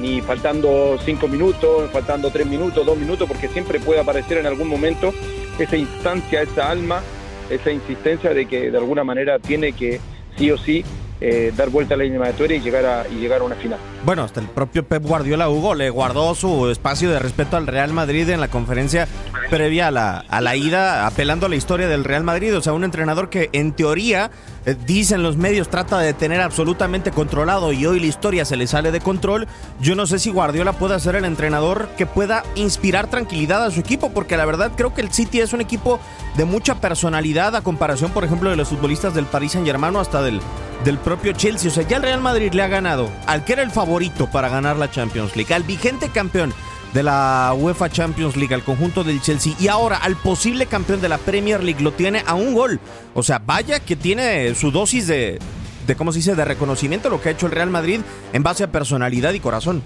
ni 0.00 0.20
faltando 0.20 0.96
cinco 1.04 1.26
minutos, 1.26 1.90
faltando 1.90 2.30
tres 2.30 2.46
minutos, 2.46 2.86
dos 2.86 2.96
minutos, 2.96 3.26
porque 3.26 3.48
siempre 3.48 3.80
puede 3.80 4.00
aparecer 4.00 4.38
en 4.38 4.46
algún 4.46 4.68
momento 4.68 5.12
esa 5.58 5.76
instancia, 5.76 6.42
esa 6.42 6.70
alma, 6.70 7.02
esa 7.50 7.72
insistencia 7.72 8.32
de 8.32 8.46
que 8.46 8.70
de 8.70 8.78
alguna 8.78 9.02
manera 9.02 9.38
tiene 9.38 9.72
que 9.72 10.00
sí 10.36 10.50
o 10.50 10.58
sí 10.58 10.84
eh, 11.20 11.52
dar 11.56 11.70
vuelta 11.70 11.94
a 11.94 11.96
la 11.96 12.04
eliminatoria 12.04 12.56
y 12.56 12.60
llegar 12.60 12.86
a, 12.86 13.08
llegar 13.08 13.40
a 13.40 13.44
una 13.44 13.56
final. 13.56 13.78
Bueno, 14.04 14.22
hasta 14.22 14.40
el 14.40 14.46
propio 14.46 14.84
Pep 14.84 15.02
Guardiola 15.02 15.48
Hugo 15.48 15.74
le 15.74 15.90
guardó 15.90 16.34
su 16.34 16.68
espacio 16.70 17.10
de 17.10 17.18
respeto 17.18 17.56
al 17.56 17.66
Real 17.66 17.92
Madrid 17.92 18.28
en 18.30 18.40
la 18.40 18.48
conferencia 18.48 19.08
previa 19.50 19.88
a 19.88 19.90
la, 19.90 20.24
a 20.28 20.40
la 20.40 20.56
ida, 20.56 21.06
apelando 21.06 21.46
a 21.46 21.48
la 21.48 21.56
historia 21.56 21.88
del 21.88 22.04
Real 22.04 22.22
Madrid. 22.22 22.56
O 22.56 22.60
sea, 22.60 22.72
un 22.72 22.84
entrenador 22.84 23.30
que 23.30 23.50
en 23.52 23.72
teoría, 23.72 24.30
eh, 24.64 24.76
dicen 24.86 25.22
los 25.22 25.36
medios, 25.36 25.68
trata 25.68 25.98
de 25.98 26.12
tener 26.14 26.40
absolutamente 26.40 27.10
controlado 27.10 27.72
y 27.72 27.84
hoy 27.86 27.98
la 28.00 28.06
historia 28.06 28.44
se 28.44 28.56
le 28.56 28.66
sale 28.66 28.92
de 28.92 29.00
control. 29.00 29.48
Yo 29.80 29.94
no 29.94 30.06
sé 30.06 30.18
si 30.18 30.30
Guardiola 30.30 30.72
puede 30.74 30.98
ser 31.00 31.16
el 31.16 31.24
entrenador 31.24 31.88
que 31.96 32.06
pueda 32.06 32.44
inspirar 32.54 33.08
tranquilidad 33.08 33.64
a 33.64 33.70
su 33.70 33.80
equipo, 33.80 34.10
porque 34.10 34.36
la 34.36 34.46
verdad 34.46 34.72
creo 34.76 34.94
que 34.94 35.00
el 35.00 35.12
City 35.12 35.40
es 35.40 35.52
un 35.52 35.60
equipo 35.60 35.98
de 36.36 36.44
mucha 36.44 36.80
personalidad 36.80 37.56
a 37.56 37.62
comparación, 37.62 38.12
por 38.12 38.24
ejemplo, 38.24 38.50
de 38.50 38.56
los 38.56 38.68
futbolistas 38.68 39.14
del 39.14 39.26
Paris 39.26 39.52
Saint 39.52 39.66
Germain 39.66 39.96
o 39.96 40.00
hasta 40.00 40.22
del 40.22 40.40
del 40.84 40.98
propio 40.98 41.32
Chelsea. 41.32 41.70
O 41.70 41.74
sea, 41.74 41.86
ya 41.86 41.96
el 41.96 42.02
Real 42.02 42.20
Madrid 42.20 42.52
le 42.52 42.62
ha 42.62 42.68
ganado 42.68 43.10
al 43.26 43.44
que 43.44 43.54
era 43.54 43.62
el 43.62 43.70
favorito 43.70 44.30
para 44.30 44.48
ganar 44.48 44.76
la 44.76 44.90
Champions 44.90 45.36
League, 45.36 45.54
al 45.54 45.62
vigente 45.62 46.08
campeón 46.08 46.52
de 46.92 47.02
la 47.02 47.54
UEFA 47.56 47.90
Champions 47.90 48.36
League, 48.36 48.54
al 48.54 48.64
conjunto 48.64 49.04
del 49.04 49.20
Chelsea, 49.20 49.54
y 49.58 49.68
ahora 49.68 49.98
al 49.98 50.16
posible 50.16 50.66
campeón 50.66 51.00
de 51.00 51.08
la 51.08 51.18
Premier 51.18 51.62
League 51.62 51.82
lo 51.82 51.92
tiene 51.92 52.22
a 52.26 52.34
un 52.34 52.54
gol. 52.54 52.80
O 53.14 53.22
sea, 53.22 53.38
vaya 53.44 53.80
que 53.80 53.96
tiene 53.96 54.54
su 54.54 54.70
dosis 54.70 55.06
de, 55.06 55.38
de 55.86 55.96
¿cómo 55.96 56.12
se 56.12 56.20
dice?, 56.20 56.34
de 56.34 56.44
reconocimiento 56.44 57.10
lo 57.10 57.20
que 57.20 57.28
ha 57.28 57.32
hecho 57.32 57.46
el 57.46 57.52
Real 57.52 57.70
Madrid 57.70 58.00
en 58.32 58.42
base 58.42 58.64
a 58.64 58.72
personalidad 58.72 59.34
y 59.34 59.40
corazón. 59.40 59.82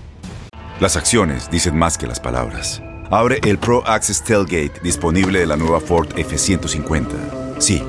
Las 0.81 0.97
acciones 0.97 1.51
dicen 1.51 1.77
más 1.77 1.99
que 1.99 2.07
las 2.07 2.21
palabras. 2.21 2.83
Abre 3.11 3.41
el 3.45 3.59
Pro 3.59 3.87
Access 3.87 4.25
Tailgate 4.25 4.81
disponible 4.83 5.41
de 5.41 5.47
la 5.47 5.57
nueva 5.57 5.81
Ford 5.81 6.09
F150. 6.15 7.61
Sí 7.61 7.83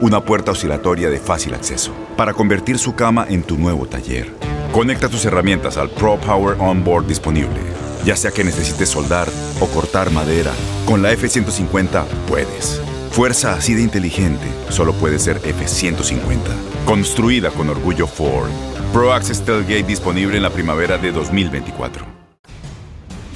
una 0.00 0.24
puerta 0.24 0.52
oscilatoria 0.52 1.10
de 1.10 1.18
fácil 1.18 1.54
acceso 1.54 1.92
para 2.16 2.32
convertir 2.32 2.78
su 2.78 2.94
cama 2.94 3.26
en 3.28 3.42
tu 3.42 3.58
nuevo 3.58 3.86
taller. 3.86 4.30
Conecta 4.72 5.08
tus 5.08 5.24
herramientas 5.24 5.76
al 5.76 5.90
Pro 5.90 6.16
Power 6.18 6.56
Onboard 6.60 7.06
disponible. 7.06 7.60
Ya 8.04 8.16
sea 8.16 8.30
que 8.30 8.44
necesites 8.44 8.88
soldar 8.88 9.28
o 9.60 9.66
cortar 9.66 10.10
madera, 10.10 10.52
con 10.86 11.02
la 11.02 11.12
F-150 11.12 12.04
puedes. 12.28 12.80
Fuerza 13.10 13.54
así 13.54 13.74
de 13.74 13.82
inteligente 13.82 14.46
solo 14.68 14.92
puede 14.94 15.18
ser 15.18 15.36
F-150. 15.38 16.38
Construida 16.86 17.50
con 17.50 17.68
orgullo 17.68 18.06
Ford. 18.06 18.48
Pro 18.92 19.12
Access 19.12 19.44
Tailgate 19.44 19.82
disponible 19.82 20.36
en 20.36 20.42
la 20.42 20.50
primavera 20.50 20.96
de 20.98 21.12
2024. 21.12 22.20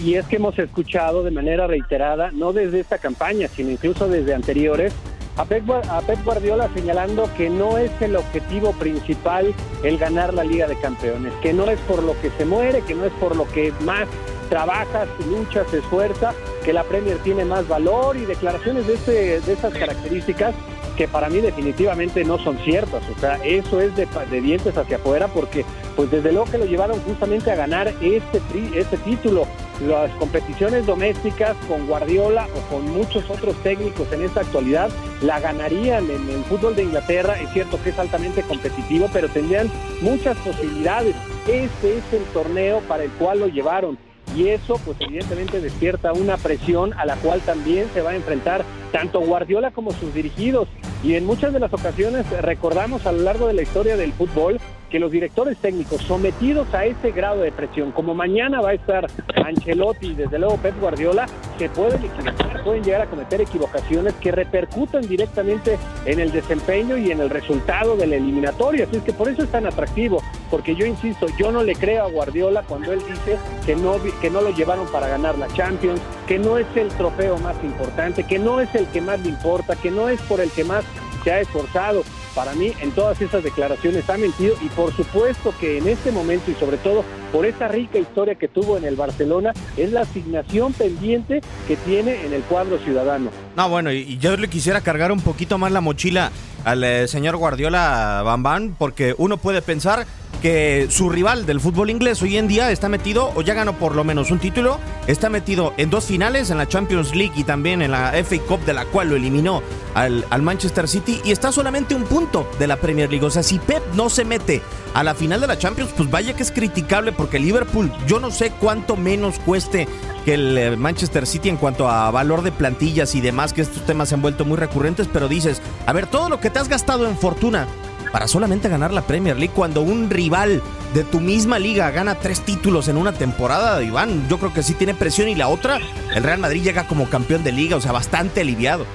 Y 0.02 0.14
es 0.14 0.26
que 0.26 0.36
hemos 0.36 0.58
escuchado 0.58 1.22
de 1.22 1.30
manera 1.30 1.66
reiterada, 1.66 2.30
no 2.32 2.52
desde 2.52 2.80
esta 2.80 2.98
campaña, 2.98 3.48
sino 3.48 3.70
incluso 3.70 4.08
desde 4.08 4.34
anteriores, 4.34 4.92
a 5.36 5.44
Pep, 5.44 6.24
Guardiola 6.24 6.68
señalando 6.74 7.28
que 7.36 7.50
no 7.50 7.76
es 7.78 7.90
el 8.00 8.16
objetivo 8.16 8.72
principal 8.72 9.52
el 9.82 9.98
ganar 9.98 10.32
la 10.32 10.44
Liga 10.44 10.66
de 10.66 10.78
Campeones, 10.78 11.32
que 11.42 11.52
no 11.52 11.68
es 11.68 11.78
por 11.80 12.02
lo 12.02 12.18
que 12.20 12.30
se 12.38 12.44
muere, 12.44 12.82
que 12.82 12.94
no 12.94 13.04
es 13.04 13.12
por 13.14 13.34
lo 13.34 13.46
que 13.48 13.72
más 13.80 14.06
trabaja, 14.48 15.06
lucha, 15.28 15.64
se 15.70 15.78
esfuerza, 15.78 16.32
que 16.64 16.72
la 16.72 16.84
Premier 16.84 17.16
tiene 17.18 17.44
más 17.44 17.66
valor 17.66 18.16
y 18.16 18.24
declaraciones 18.24 18.86
de, 18.86 18.94
este, 18.94 19.40
de 19.40 19.52
esas 19.52 19.72
características 19.74 20.54
que 20.96 21.08
para 21.08 21.28
mí 21.28 21.40
definitivamente 21.40 22.24
no 22.24 22.38
son 22.38 22.56
ciertas. 22.58 23.02
O 23.14 23.18
sea, 23.18 23.36
eso 23.44 23.80
es 23.80 23.94
de, 23.96 24.06
dientes 24.40 24.76
hacia 24.76 24.96
afuera 24.96 25.28
porque 25.28 25.64
pues 25.96 26.10
desde 26.10 26.32
luego 26.32 26.50
que 26.50 26.58
lo 26.58 26.66
llevaron 26.66 27.00
justamente 27.00 27.50
a 27.50 27.56
ganar 27.56 27.88
este, 28.00 28.40
este 28.74 28.96
título. 28.98 29.46
Las 29.80 30.10
competiciones 30.12 30.86
domésticas 30.86 31.56
con 31.66 31.86
Guardiola 31.88 32.46
o 32.54 32.72
con 32.72 32.88
muchos 32.90 33.28
otros 33.28 33.56
técnicos 33.64 34.10
en 34.12 34.22
esta 34.22 34.40
actualidad 34.40 34.88
la 35.20 35.40
ganarían 35.40 36.08
en 36.10 36.30
el 36.30 36.44
fútbol 36.44 36.76
de 36.76 36.84
Inglaterra. 36.84 37.40
Es 37.40 37.50
cierto 37.52 37.82
que 37.82 37.90
es 37.90 37.98
altamente 37.98 38.42
competitivo, 38.42 39.10
pero 39.12 39.28
tendrían 39.28 39.68
muchas 40.00 40.36
posibilidades. 40.38 41.16
Este 41.48 41.98
es 41.98 42.12
el 42.12 42.22
torneo 42.32 42.80
para 42.88 43.02
el 43.04 43.10
cual 43.12 43.40
lo 43.40 43.48
llevaron 43.48 43.98
y 44.34 44.48
eso 44.48 44.80
pues 44.84 44.96
evidentemente 45.00 45.60
despierta 45.60 46.12
una 46.12 46.36
presión 46.36 46.92
a 46.94 47.06
la 47.06 47.16
cual 47.16 47.40
también 47.40 47.86
se 47.94 48.02
va 48.02 48.10
a 48.10 48.16
enfrentar 48.16 48.64
tanto 48.92 49.20
Guardiola 49.20 49.70
como 49.70 49.92
sus 49.92 50.14
dirigidos. 50.14 50.68
Y 51.02 51.14
en 51.14 51.26
muchas 51.26 51.52
de 51.52 51.60
las 51.60 51.72
ocasiones 51.72 52.24
recordamos 52.40 53.06
a 53.06 53.12
lo 53.12 53.22
largo 53.22 53.46
de 53.46 53.54
la 53.54 53.62
historia 53.62 53.96
del 53.96 54.12
fútbol 54.12 54.58
que 54.94 55.00
los 55.00 55.10
directores 55.10 55.58
técnicos 55.58 56.00
sometidos 56.02 56.72
a 56.72 56.84
ese 56.84 57.10
grado 57.10 57.40
de 57.40 57.50
presión, 57.50 57.90
como 57.90 58.14
mañana 58.14 58.60
va 58.60 58.70
a 58.70 58.74
estar 58.74 59.10
Ancelotti 59.44 60.12
y 60.12 60.14
desde 60.14 60.38
luego 60.38 60.56
Pep 60.58 60.80
Guardiola, 60.80 61.26
se 61.58 61.68
pueden 61.68 62.04
equivocar, 62.04 62.62
pueden 62.62 62.84
llegar 62.84 63.00
a 63.02 63.06
cometer 63.06 63.40
equivocaciones 63.40 64.14
que 64.14 64.30
repercuten 64.30 65.02
directamente 65.08 65.78
en 66.06 66.20
el 66.20 66.30
desempeño 66.30 66.96
y 66.96 67.10
en 67.10 67.20
el 67.20 67.28
resultado 67.28 67.96
de 67.96 68.06
la 68.06 68.16
eliminatoria. 68.16 68.84
Así 68.84 68.98
es 68.98 69.02
que 69.02 69.12
por 69.12 69.28
eso 69.28 69.42
es 69.42 69.50
tan 69.50 69.66
atractivo, 69.66 70.22
porque 70.54 70.76
yo 70.76 70.86
insisto, 70.86 71.26
yo 71.36 71.50
no 71.50 71.64
le 71.64 71.74
creo 71.74 72.04
a 72.04 72.08
Guardiola 72.08 72.62
cuando 72.62 72.92
él 72.92 73.00
dice 73.00 73.40
que 73.66 73.74
no, 73.74 73.96
que 74.20 74.30
no 74.30 74.40
lo 74.40 74.50
llevaron 74.50 74.86
para 74.86 75.08
ganar 75.08 75.36
la 75.36 75.48
Champions, 75.48 76.00
que 76.28 76.38
no 76.38 76.58
es 76.58 76.66
el 76.76 76.90
trofeo 76.90 77.36
más 77.38 77.56
importante, 77.64 78.22
que 78.22 78.38
no 78.38 78.60
es 78.60 78.72
el 78.76 78.86
que 78.86 79.00
más 79.00 79.18
le 79.18 79.30
importa, 79.30 79.74
que 79.74 79.90
no 79.90 80.08
es 80.08 80.22
por 80.22 80.40
el 80.40 80.52
que 80.52 80.62
más 80.62 80.84
se 81.24 81.32
ha 81.32 81.40
esforzado 81.40 82.04
para 82.36 82.54
mí 82.54 82.72
en 82.80 82.92
todas 82.92 83.20
esas 83.20 83.42
declaraciones 83.42 84.08
ha 84.08 84.16
mentido 84.16 84.54
y 84.60 84.68
por 84.68 84.94
supuesto 84.94 85.52
que 85.58 85.78
en 85.78 85.88
este 85.88 86.12
momento 86.12 86.52
y 86.52 86.54
sobre 86.54 86.76
todo 86.76 87.04
por 87.32 87.46
esa 87.46 87.66
rica 87.66 87.98
historia 87.98 88.36
que 88.36 88.46
tuvo 88.46 88.76
en 88.76 88.84
el 88.84 88.94
Barcelona 88.94 89.52
es 89.76 89.90
la 89.90 90.02
asignación 90.02 90.72
pendiente 90.72 91.40
que 91.66 91.76
tiene 91.76 92.26
en 92.26 92.32
el 92.32 92.42
cuadro 92.42 92.78
ciudadano. 92.78 93.30
No, 93.56 93.68
bueno, 93.68 93.90
y 93.92 94.18
yo 94.18 94.36
le 94.36 94.48
quisiera 94.48 94.82
cargar 94.82 95.10
un 95.10 95.20
poquito 95.20 95.58
más 95.58 95.72
la 95.72 95.80
mochila 95.80 96.30
al 96.64 96.82
eh, 96.84 97.08
señor 97.08 97.36
Guardiola 97.36 98.22
Bambán 98.24 98.74
porque 98.78 99.14
uno 99.18 99.36
puede 99.36 99.62
pensar 99.62 100.06
que 100.44 100.88
su 100.90 101.08
rival 101.08 101.46
del 101.46 101.58
fútbol 101.58 101.88
inglés 101.88 102.20
hoy 102.20 102.36
en 102.36 102.46
día 102.46 102.70
está 102.70 102.90
metido, 102.90 103.32
o 103.34 103.40
ya 103.40 103.54
ganó 103.54 103.78
por 103.78 103.96
lo 103.96 104.04
menos 104.04 104.30
un 104.30 104.38
título, 104.38 104.78
está 105.06 105.30
metido 105.30 105.72
en 105.78 105.88
dos 105.88 106.04
finales, 106.04 106.50
en 106.50 106.58
la 106.58 106.68
Champions 106.68 107.14
League 107.14 107.32
y 107.34 107.44
también 107.44 107.80
en 107.80 107.92
la 107.92 108.12
FA 108.22 108.38
Cup, 108.46 108.62
de 108.66 108.74
la 108.74 108.84
cual 108.84 109.08
lo 109.08 109.16
eliminó 109.16 109.62
al, 109.94 110.22
Manchester 110.42 110.86
City, 110.86 111.18
y 111.24 111.30
está 111.30 111.50
solamente 111.50 111.94
un 111.94 112.04
punto 112.04 112.46
de 112.58 112.66
la 112.66 112.76
Premier 112.76 113.08
League. 113.08 113.24
O 113.24 113.30
sea, 113.30 113.42
si 113.42 113.58
Pep 113.58 113.82
no 113.94 114.10
se 114.10 114.26
mete 114.26 114.60
a 114.92 115.02
la 115.02 115.14
final 115.14 115.40
de 115.40 115.46
la 115.46 115.56
Champions, 115.56 115.92
pues 115.96 116.10
vaya 116.10 116.36
que 116.36 116.42
es 116.42 116.52
criticable, 116.52 117.12
porque 117.12 117.38
Liverpool, 117.38 117.90
yo 118.06 118.20
no 118.20 118.30
sé 118.30 118.52
cuánto 118.60 118.96
menos 118.96 119.38
cueste 119.38 119.88
que 120.26 120.34
el 120.34 120.58
eh, 120.58 120.76
Manchester 120.76 121.26
City 121.26 121.48
en 121.48 121.56
cuanto 121.56 121.88
a 121.88 122.10
valor 122.10 122.42
de 122.42 122.52
plantillas 122.52 123.14
y 123.14 123.22
demás, 123.22 123.54
que 123.54 123.62
estos 123.62 123.86
temas 123.86 124.10
se 124.10 124.16
han 124.16 124.20
vuelto 124.20 124.44
muy 124.44 124.58
recurrentes, 124.58 125.08
pero 125.10 125.26
dices, 125.26 125.62
a 125.86 125.94
ver, 125.94 126.06
todo 126.06 126.28
lo 126.28 126.38
que 126.38 126.50
te 126.50 126.58
has 126.58 126.68
gastado 126.68 127.08
en 127.08 127.16
fortuna 127.16 127.66
para 128.14 128.28
solamente 128.28 128.68
ganar 128.68 128.92
la 128.92 129.02
Premier 129.02 129.36
League 129.36 129.52
cuando 129.52 129.82
un 129.82 130.08
rival 130.08 130.62
de 130.94 131.02
tu 131.02 131.18
misma 131.18 131.58
liga 131.58 131.90
gana 131.90 132.14
tres 132.14 132.42
títulos 132.42 132.86
en 132.86 132.96
una 132.96 133.10
temporada, 133.10 133.82
Iván, 133.82 134.28
yo 134.28 134.38
creo 134.38 134.54
que 134.54 134.62
sí 134.62 134.74
tiene 134.74 134.94
presión 134.94 135.28
y 135.28 135.34
la 135.34 135.48
otra, 135.48 135.80
el 136.14 136.22
Real 136.22 136.38
Madrid 136.38 136.62
llega 136.62 136.86
como 136.86 137.10
campeón 137.10 137.42
de 137.42 137.50
liga, 137.50 137.74
o 137.74 137.80
sea, 137.80 137.90
bastante 137.90 138.42
aliviado. 138.42 138.86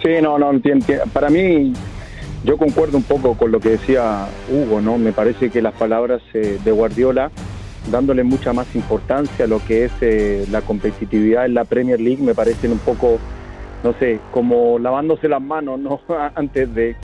Sí, 0.00 0.10
no, 0.22 0.38
no, 0.38 0.52
entiendo. 0.52 0.86
Para 1.12 1.28
mí, 1.28 1.72
yo 2.44 2.56
concuerdo 2.56 2.98
un 2.98 3.02
poco 3.02 3.36
con 3.36 3.50
lo 3.50 3.58
que 3.58 3.70
decía 3.70 4.28
Hugo, 4.48 4.80
¿no? 4.80 4.96
Me 4.96 5.10
parece 5.10 5.50
que 5.50 5.60
las 5.60 5.74
palabras 5.74 6.22
eh, 6.32 6.60
de 6.64 6.70
Guardiola, 6.70 7.32
dándole 7.90 8.22
mucha 8.22 8.52
más 8.52 8.72
importancia 8.76 9.46
a 9.46 9.48
lo 9.48 9.58
que 9.58 9.86
es 9.86 9.92
eh, 10.02 10.46
la 10.52 10.60
competitividad 10.62 11.46
en 11.46 11.54
la 11.54 11.64
Premier 11.64 12.00
League, 12.00 12.22
me 12.22 12.36
parecen 12.36 12.70
un 12.70 12.78
poco, 12.78 13.18
no 13.82 13.92
sé, 13.94 14.20
como 14.30 14.78
lavándose 14.78 15.28
las 15.28 15.42
manos, 15.42 15.80
¿no? 15.80 16.00
Antes 16.36 16.72
de, 16.76 16.94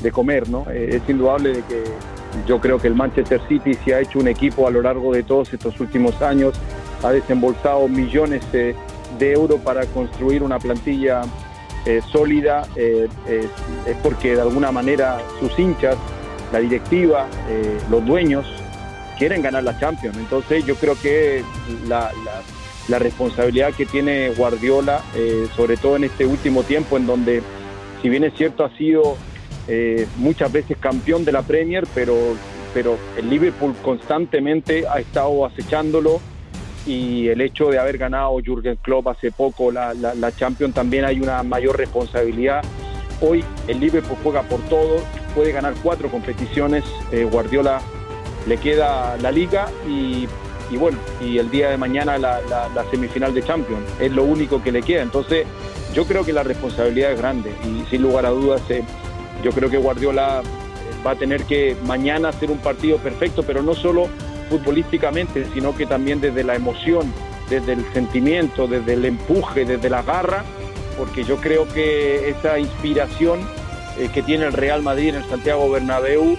de 0.00 0.12
comer, 0.12 0.48
¿no? 0.48 0.66
Eh, 0.70 0.96
es 0.96 1.08
indudable 1.08 1.54
de 1.54 1.62
que 1.62 1.84
yo 2.46 2.60
creo 2.60 2.78
que 2.78 2.88
el 2.88 2.94
Manchester 2.94 3.40
City 3.48 3.74
se 3.74 3.94
ha 3.94 4.00
hecho 4.00 4.18
un 4.18 4.28
equipo 4.28 4.66
a 4.66 4.70
lo 4.70 4.82
largo 4.82 5.12
de 5.12 5.22
todos 5.22 5.52
estos 5.52 5.78
últimos 5.80 6.20
años, 6.22 6.54
ha 7.02 7.10
desembolsado 7.10 7.88
millones 7.88 8.42
de 8.52 8.74
euros 9.20 9.60
para 9.60 9.86
construir 9.86 10.42
una 10.42 10.58
plantilla 10.58 11.22
eh, 11.86 12.02
sólida, 12.12 12.66
eh, 12.76 13.08
es, 13.26 13.96
porque 14.02 14.34
de 14.34 14.42
alguna 14.42 14.70
manera 14.70 15.20
sus 15.40 15.58
hinchas, 15.58 15.96
la 16.52 16.58
directiva, 16.58 17.26
los 17.90 18.04
dueños 18.04 18.46
quieren 19.18 19.42
ganar 19.42 19.64
la 19.64 19.78
Champions. 19.78 20.16
Entonces 20.16 20.64
yo 20.64 20.74
creo 20.76 20.98
que 21.00 21.42
la, 21.86 22.10
responsabilidad 22.98 23.74
que 23.74 23.86
tiene 23.86 24.30
Guardiola, 24.30 25.02
eh, 25.14 25.46
sobre 25.56 25.76
todo 25.76 25.96
en 25.96 26.04
este 26.04 26.24
último 26.24 26.62
tiempo 26.62 26.96
en 26.96 27.06
donde, 27.06 27.42
si 28.00 28.08
bien 28.08 28.24
es 28.24 28.34
cierto, 28.34 28.64
ha 28.64 28.76
sido 28.76 29.16
eh, 29.68 30.06
muchas 30.16 30.50
veces 30.50 30.76
campeón 30.78 31.24
de 31.24 31.32
la 31.32 31.42
Premier, 31.42 31.86
pero, 31.94 32.16
pero 32.72 32.96
el 33.16 33.28
Liverpool 33.28 33.74
constantemente 33.82 34.86
ha 34.88 34.98
estado 34.98 35.44
acechándolo 35.44 36.20
y 36.86 37.28
el 37.28 37.42
hecho 37.42 37.68
de 37.68 37.78
haber 37.78 37.98
ganado 37.98 38.38
Jürgen 38.38 38.76
Klopp 38.76 39.08
hace 39.08 39.30
poco 39.30 39.70
la, 39.70 39.92
la, 39.92 40.32
Champions 40.32 40.74
también 40.74 41.04
hay 41.04 41.20
una 41.20 41.42
mayor 41.42 41.76
responsabilidad. 41.76 42.62
Hoy 43.20 43.44
el 43.66 43.78
Liverpool 43.78 44.16
juega 44.22 44.42
por 44.42 44.60
todo, 44.68 45.02
puede 45.34 45.52
ganar 45.52 45.74
cuatro 45.82 46.08
competiciones, 46.10 46.84
eh, 47.12 47.24
Guardiola 47.24 47.80
le 48.46 48.56
queda 48.56 49.16
la 49.18 49.30
liga 49.30 49.68
y, 49.86 50.26
bueno, 50.76 50.98
y 51.20 51.38
el 51.38 51.50
día 51.50 51.70
de 51.70 51.76
mañana 51.76 52.16
la, 52.16 52.84
semifinal 52.90 53.34
de 53.34 53.42
Champions, 53.42 53.84
es 54.00 54.10
lo 54.12 54.24
único 54.24 54.62
que 54.62 54.72
le 54.72 54.82
queda. 54.82 55.02
Entonces 55.02 55.46
yo 55.92 56.06
creo 56.06 56.24
que 56.24 56.32
la 56.32 56.42
responsabilidad 56.42 57.12
es 57.12 57.18
grande 57.18 57.52
y 57.64 57.84
sin 57.90 58.02
lugar 58.02 58.24
a 58.24 58.30
dudas 58.30 58.62
eh, 58.70 58.82
yo 59.42 59.52
creo 59.52 59.70
que 59.70 59.78
Guardiola 59.78 60.42
va 61.06 61.12
a 61.12 61.16
tener 61.16 61.44
que 61.44 61.76
mañana 61.84 62.28
hacer 62.30 62.50
un 62.50 62.58
partido 62.58 62.98
perfecto, 62.98 63.42
pero 63.42 63.62
no 63.62 63.74
solo 63.74 64.08
futbolísticamente, 64.48 65.46
sino 65.52 65.76
que 65.76 65.86
también 65.86 66.20
desde 66.20 66.44
la 66.44 66.54
emoción, 66.54 67.12
desde 67.48 67.74
el 67.74 67.84
sentimiento, 67.92 68.66
desde 68.66 68.94
el 68.94 69.04
empuje, 69.04 69.64
desde 69.64 69.90
la 69.90 70.02
garra, 70.02 70.44
porque 70.96 71.24
yo 71.24 71.36
creo 71.36 71.68
que 71.68 72.30
esa 72.30 72.58
inspiración 72.58 73.40
eh, 73.98 74.08
que 74.12 74.22
tiene 74.22 74.46
el 74.46 74.52
Real 74.52 74.82
Madrid 74.82 75.10
en 75.10 75.16
el 75.16 75.24
Santiago 75.28 75.70
Bernabéu 75.70 76.36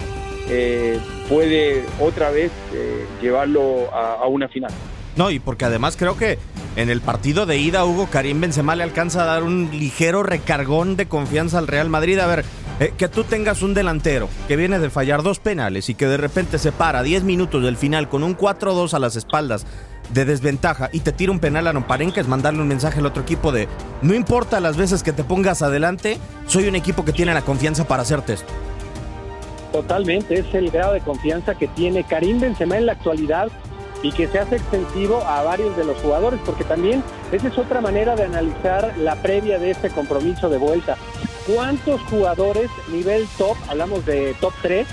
eh, 0.48 0.98
puede 1.28 1.84
otra 2.00 2.30
vez 2.30 2.50
eh, 2.74 3.06
llevarlo 3.22 3.92
a, 3.94 4.26
una 4.26 4.48
final. 4.48 4.72
No, 5.16 5.30
y 5.30 5.38
porque 5.38 5.64
además 5.64 5.96
creo 5.96 6.16
que 6.16 6.38
en 6.76 6.90
el 6.90 7.00
partido 7.00 7.46
de 7.46 7.58
ida 7.58 7.84
Hugo 7.84 8.08
Karim 8.10 8.40
Benzema 8.40 8.76
le 8.76 8.82
alcanza 8.82 9.22
a 9.22 9.26
dar 9.26 9.42
un 9.42 9.70
ligero 9.72 10.22
recargón 10.22 10.96
de 10.96 11.06
confianza 11.06 11.58
al 11.58 11.66
Real 11.66 11.88
Madrid. 11.88 12.18
A 12.18 12.26
ver, 12.26 12.44
eh, 12.80 12.94
que 12.96 13.08
tú 13.08 13.24
tengas 13.24 13.60
un 13.60 13.74
delantero 13.74 14.30
que 14.48 14.56
viene 14.56 14.78
de 14.78 14.88
fallar 14.88 15.22
dos 15.22 15.38
penales 15.38 15.90
y 15.90 15.94
que 15.94 16.06
de 16.06 16.16
repente 16.16 16.58
se 16.58 16.72
para 16.72 17.02
10 17.02 17.24
minutos 17.24 17.62
del 17.62 17.76
final 17.76 18.08
con 18.08 18.24
un 18.24 18.34
4-2 18.34 18.94
a 18.94 18.98
las 18.98 19.16
espaldas 19.16 19.66
de 20.14 20.24
desventaja 20.24 20.88
y 20.90 21.00
te 21.00 21.12
tira 21.12 21.30
un 21.30 21.40
penal 21.40 21.66
a 21.66 21.74
Nomparenca 21.74 22.22
es 22.22 22.26
mandarle 22.26 22.62
un 22.62 22.68
mensaje 22.68 23.00
al 23.00 23.06
otro 23.06 23.22
equipo 23.22 23.52
de 23.52 23.68
no 24.00 24.14
importa 24.14 24.60
las 24.60 24.78
veces 24.78 25.02
que 25.02 25.12
te 25.12 25.24
pongas 25.24 25.60
adelante, 25.60 26.16
soy 26.46 26.68
un 26.68 26.74
equipo 26.74 27.04
que 27.04 27.12
tiene 27.12 27.34
la 27.34 27.42
confianza 27.42 27.86
para 27.86 28.02
hacerte 28.02 28.32
esto. 28.32 28.50
Totalmente, 29.72 30.40
es 30.40 30.54
el 30.54 30.70
grado 30.70 30.94
de 30.94 31.00
confianza 31.00 31.56
que 31.56 31.68
tiene 31.68 32.02
Karim 32.04 32.40
Benzema 32.40 32.78
en 32.78 32.86
la 32.86 32.92
actualidad 32.92 33.48
y 34.02 34.10
que 34.12 34.26
se 34.26 34.38
hace 34.38 34.56
extensivo 34.56 35.22
a 35.24 35.42
varios 35.42 35.76
de 35.76 35.84
los 35.84 35.98
jugadores, 35.98 36.40
porque 36.46 36.64
también 36.64 37.04
esa 37.30 37.48
es 37.48 37.58
otra 37.58 37.82
manera 37.82 38.16
de 38.16 38.24
analizar 38.24 38.94
la 38.96 39.16
previa 39.16 39.58
de 39.58 39.70
este 39.70 39.90
compromiso 39.90 40.48
de 40.48 40.56
vuelta 40.56 40.96
cuántos 41.54 42.00
jugadores 42.02 42.70
nivel 42.90 43.26
top, 43.38 43.56
hablamos 43.68 44.04
de 44.06 44.34
top 44.40 44.52
3, 44.62 44.86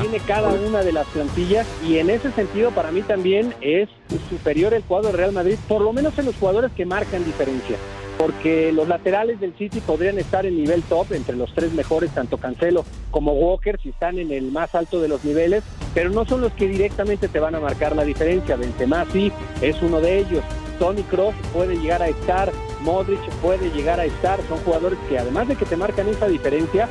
tiene 0.00 0.20
cada 0.20 0.48
una 0.48 0.82
de 0.82 0.92
las 0.92 1.06
plantillas 1.08 1.66
y 1.86 1.98
en 1.98 2.08
ese 2.10 2.30
sentido 2.32 2.70
para 2.70 2.92
mí 2.92 3.02
también 3.02 3.52
es 3.60 3.88
superior 4.30 4.74
el 4.74 4.82
cuadro 4.84 5.10
de 5.10 5.16
Real 5.16 5.32
Madrid, 5.32 5.56
por 5.68 5.82
lo 5.82 5.92
menos 5.92 6.16
en 6.18 6.26
los 6.26 6.36
jugadores 6.36 6.70
que 6.72 6.86
marcan 6.86 7.24
diferencia, 7.24 7.76
porque 8.16 8.72
los 8.72 8.86
laterales 8.86 9.40
del 9.40 9.54
City 9.54 9.80
podrían 9.80 10.18
estar 10.18 10.46
en 10.46 10.56
nivel 10.56 10.82
top 10.82 11.12
entre 11.12 11.36
los 11.36 11.52
tres 11.52 11.72
mejores, 11.72 12.10
tanto 12.10 12.38
Cancelo 12.38 12.84
como 13.10 13.32
Walker, 13.32 13.78
si 13.82 13.90
están 13.90 14.18
en 14.18 14.30
el 14.30 14.52
más 14.52 14.74
alto 14.74 15.00
de 15.00 15.08
los 15.08 15.24
niveles, 15.24 15.64
pero 15.94 16.10
no 16.10 16.24
son 16.24 16.40
los 16.40 16.52
que 16.52 16.68
directamente 16.68 17.28
te 17.28 17.40
van 17.40 17.54
a 17.54 17.60
marcar 17.60 17.96
la 17.96 18.04
diferencia. 18.04 18.56
Benzema 18.56 19.04
sí 19.12 19.32
es 19.60 19.82
uno 19.82 20.00
de 20.00 20.18
ellos. 20.20 20.42
Tony 20.82 21.04
Cross 21.04 21.36
puede 21.52 21.76
llegar 21.76 22.02
a 22.02 22.08
estar, 22.08 22.50
Modric 22.80 23.20
puede 23.40 23.70
llegar 23.70 24.00
a 24.00 24.04
estar, 24.04 24.40
son 24.48 24.58
jugadores 24.64 24.98
que 25.08 25.16
además 25.16 25.46
de 25.46 25.54
que 25.54 25.64
te 25.64 25.76
marcan 25.76 26.08
esa 26.08 26.26
diferencia, 26.26 26.88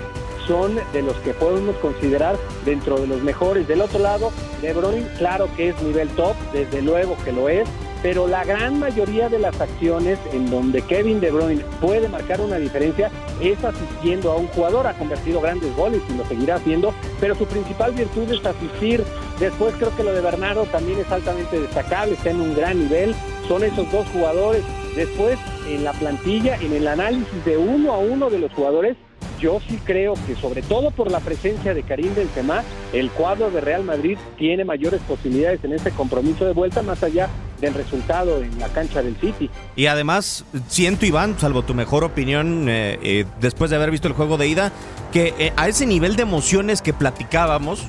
son 0.48 0.80
de 0.94 1.02
los 1.02 1.18
que 1.18 1.34
podemos 1.34 1.76
considerar 1.76 2.38
dentro 2.64 2.98
de 3.02 3.08
los 3.08 3.22
mejores. 3.22 3.68
Del 3.68 3.82
otro 3.82 4.00
lado, 4.00 4.32
De 4.62 4.72
Bruyne, 4.72 5.06
claro 5.18 5.50
que 5.58 5.68
es 5.68 5.82
nivel 5.82 6.08
top, 6.12 6.38
desde 6.54 6.82
luego 6.82 7.18
que 7.26 7.34
lo 7.34 7.50
es, 7.50 7.68
pero 8.02 8.28
la 8.28 8.46
gran 8.46 8.80
mayoría 8.80 9.28
de 9.28 9.40
las 9.40 9.60
acciones 9.60 10.18
en 10.32 10.50
donde 10.50 10.82
Kevin 10.84 11.20
De 11.20 11.30
Bruyne 11.30 11.66
puede 11.82 12.08
marcar 12.08 12.40
una 12.40 12.56
diferencia 12.56 13.12
es 13.42 13.62
asistiendo 13.62 14.32
a 14.32 14.38
un 14.38 14.48
jugador, 14.48 14.88
ha 14.88 14.94
convertido 14.94 15.42
grandes 15.42 15.76
goles 15.76 16.02
y 16.10 16.18
lo 16.18 16.26
seguirá 16.26 16.56
haciendo, 16.56 16.94
pero 17.20 17.36
su 17.36 17.46
principal 17.46 17.92
virtud 17.92 18.32
es 18.32 18.46
asistir. 18.46 19.04
Después 19.38 19.76
creo 19.78 19.94
que 19.98 20.04
lo 20.04 20.14
de 20.14 20.22
Bernardo 20.22 20.64
también 20.66 21.00
es 21.00 21.12
altamente 21.12 21.60
destacable, 21.60 22.14
está 22.14 22.30
en 22.30 22.42
un 22.42 22.56
gran 22.56 22.80
nivel, 22.80 23.16
son 23.52 23.66
esos 23.66 23.92
dos 23.92 24.08
jugadores. 24.14 24.64
Después 24.96 25.38
en 25.68 25.84
la 25.84 25.92
plantilla, 25.92 26.56
en 26.56 26.72
el 26.72 26.88
análisis 26.88 27.44
de 27.44 27.58
uno 27.58 27.92
a 27.92 27.98
uno 27.98 28.30
de 28.30 28.40
los 28.40 28.50
jugadores, 28.54 28.96
yo 29.42 29.60
sí 29.68 29.78
creo 29.84 30.14
que 30.26 30.36
sobre 30.36 30.62
todo 30.62 30.90
por 30.92 31.12
la 31.12 31.20
presencia 31.20 31.74
de 31.74 31.84
Karim 31.84 32.16
Benzema, 32.16 32.64
el 32.94 33.10
cuadro 33.12 33.52
de 33.52 33.60
Real 33.60 33.84
Madrid 33.84 34.18
tiene 34.38 34.64
mayores 34.64 35.02
posibilidades 35.02 35.62
en 35.66 35.74
este 35.74 35.92
compromiso 35.92 36.46
de 36.46 36.54
vuelta 36.54 36.82
más 36.82 37.04
allá 37.04 37.28
del 37.60 37.74
resultado 37.74 38.42
en 38.42 38.58
la 38.58 38.70
cancha 38.70 39.04
del 39.04 39.18
City. 39.18 39.50
Y 39.76 39.88
además, 39.88 40.46
siento, 40.70 41.06
Iván, 41.06 41.38
salvo 41.38 41.64
tu 41.64 41.74
mejor 41.74 42.06
opinión, 42.06 42.70
eh, 42.70 43.00
eh, 43.04 43.26
después 43.42 43.70
de 43.70 43.76
haber 43.76 43.92
visto 43.92 44.08
el 44.08 44.14
juego 44.14 44.38
de 44.38 44.48
ida, 44.48 44.72
que 45.12 45.34
eh, 45.38 45.52
a 45.58 45.68
ese 45.68 45.86
nivel 45.86 46.16
de 46.16 46.22
emociones 46.22 46.82
que 46.82 46.94
platicábamos, 46.94 47.84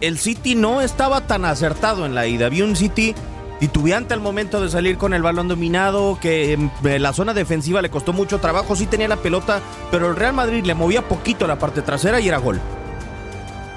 el 0.00 0.16
City 0.16 0.54
no 0.54 0.80
estaba 0.80 1.26
tan 1.26 1.44
acertado 1.44 2.06
en 2.06 2.14
la 2.14 2.26
ida. 2.26 2.46
Había 2.46 2.64
un 2.64 2.74
City 2.74 3.14
titubeante 3.60 4.14
al 4.14 4.20
momento 4.20 4.60
de 4.60 4.68
salir 4.68 4.98
con 4.98 5.14
el 5.14 5.22
balón 5.22 5.48
dominado, 5.48 6.18
que 6.20 6.52
en 6.52 6.70
la 6.82 7.12
zona 7.12 7.34
defensiva 7.34 7.82
le 7.82 7.90
costó 7.90 8.12
mucho 8.12 8.38
trabajo, 8.40 8.76
sí 8.76 8.86
tenía 8.86 9.08
la 9.08 9.16
pelota, 9.16 9.60
pero 9.90 10.08
el 10.10 10.16
Real 10.16 10.34
Madrid 10.34 10.64
le 10.64 10.74
movía 10.74 11.02
poquito 11.02 11.46
la 11.46 11.58
parte 11.58 11.82
trasera 11.82 12.20
y 12.20 12.28
era 12.28 12.38
gol. 12.38 12.60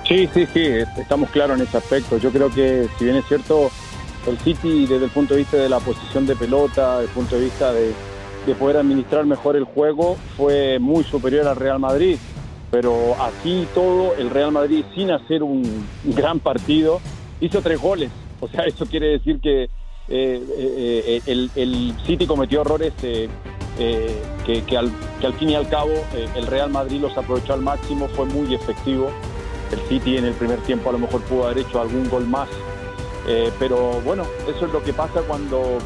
Sí, 0.08 0.30
sí, 0.34 0.48
sí, 0.54 0.62
estamos 0.98 1.30
claros 1.32 1.60
en 1.60 1.68
ese 1.68 1.78
aspecto. 1.78 2.18
Yo 2.18 2.32
creo 2.32 2.50
que, 2.50 2.88
si 2.98 3.06
bien 3.06 3.18
es 3.18 3.26
cierto, 3.26 3.70
el 4.26 4.38
City 4.40 4.86
desde 4.86 5.06
el 5.06 5.12
punto 5.12 5.34
de 5.34 5.42
vista 5.42 5.58
de 5.58 5.68
la 5.68 5.80
posición 5.80 6.26
de 6.26 6.36
pelota, 6.36 7.00
desde 7.00 7.10
el 7.10 7.13
punto 7.16 7.36
de 7.36 7.44
vista 7.44 7.74
de, 7.74 7.94
poder 8.58 8.78
administrar 8.78 9.26
mejor 9.26 9.58
el 9.58 9.66
juego, 9.66 10.16
fue 10.38 10.80
muy 10.80 11.04
superior 11.04 11.46
al 11.48 11.58
Real 11.58 11.80
Madrid. 11.80 12.18
Pero 12.72 13.16
así 13.22 13.68
todo, 13.74 14.16
el 14.16 14.30
Real 14.30 14.54
Madrid, 14.54 14.86
sin 14.96 15.12
hacer 15.12 15.44
un 15.44 15.86
gran 16.06 16.40
partido, 16.40 17.02
hizo 17.42 17.62
tres 17.62 17.80
goles. 17.80 18.10
O 18.41 18.47
sea, 18.47 18.65
eso 18.65 18.86
quiere 18.86 19.08
decir 19.08 19.39
que 19.39 19.63
eh, 19.63 19.69
eh, 20.10 21.21
el, 21.56 21.93
City 22.06 22.26
cometió 22.26 22.62
errores 22.62 22.93
eh, 23.04 23.28
que, 24.45 24.78
al, 24.78 24.91
que, 25.19 25.28
al, 25.28 25.34
fin 25.34 25.50
y 25.50 25.56
al 25.56 25.67
cabo 25.69 25.91
el 26.36 26.47
Real 26.47 26.69
Madrid 26.69 27.02
los 27.02 27.17
aprovechó 27.17 27.54
al 27.54 27.62
máximo, 27.62 28.08
fue 28.10 28.26
muy 28.26 28.54
efectivo. 28.54 29.10
El 29.71 29.80
City 29.89 30.17
en 30.17 30.26
el 30.26 30.34
primer 30.34 30.60
tiempo 30.60 30.89
a 30.89 30.93
lo 30.93 31.00
mejor 31.00 31.21
pudo 31.23 31.45
haber 31.45 31.60
hecho 31.60 31.82
algún 31.82 32.10
gol 32.10 32.26
más 32.26 32.47
eh, 33.28 33.52
pero 33.60 34.02
bueno, 34.02 34.26
eso 34.47 34.65
es 34.65 34.71
lo 34.71 34.82
que 34.82 34.93
pasa 34.93 35.21
cuando 35.21 35.80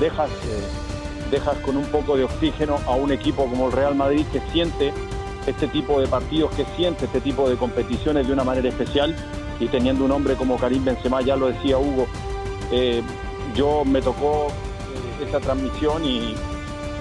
dejas, 0.00 0.30
eh, 0.30 0.66
dejas 1.30 1.58
con 1.58 1.76
un 1.76 1.84
poco 1.84 2.16
de 2.16 2.24
oxígeno 2.24 2.78
a 2.86 2.94
un 2.94 3.12
equipo 3.12 3.44
como 3.44 3.66
el 3.66 3.72
Real 3.72 3.94
Madrid 3.94 4.24
que 4.32 4.40
siente 4.52 4.94
este 5.46 5.68
tipo 5.68 6.00
de 6.00 6.08
partidos, 6.08 6.52
que 6.54 6.64
siente 6.76 7.04
este 7.04 7.20
tipo 7.20 7.48
de 7.50 7.56
competiciones 7.56 8.26
de 8.26 8.32
una 8.32 8.44
manera 8.44 8.70
especial 8.70 9.14
y 9.60 9.68
teniendo 9.68 10.04
un 10.04 10.12
hombre 10.12 10.34
como 10.34 10.56
Karim 10.56 10.84
Benzema, 10.84 11.22
ya 11.22 11.36
lo 11.36 11.48
decía 11.48 11.78
Hugo, 11.78 12.06
eh, 12.72 13.02
yo 13.54 13.84
me 13.84 14.02
tocó 14.02 14.48
esa 15.26 15.40
transmisión 15.40 16.04
y, 16.04 16.34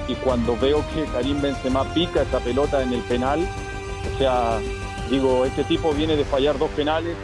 y, 0.08 0.15
cuando 0.24 0.58
veo 0.58 0.84
que 0.94 1.04
Karim 1.06 1.41
Benzema 1.41 1.84
pica 1.94 2.22
esa 2.22 2.39
pelota 2.39 2.82
en 2.82 2.94
el 2.94 3.02
penal, 3.02 3.46
o 4.13 4.18
sea, 4.18 4.60
digo, 5.10 5.46
este 5.46 5.63
tipo 5.65 5.91
viene 5.94 6.15
de 6.15 6.24
fallar 6.24 6.58
dos 6.58 6.70
penales, 6.72 7.15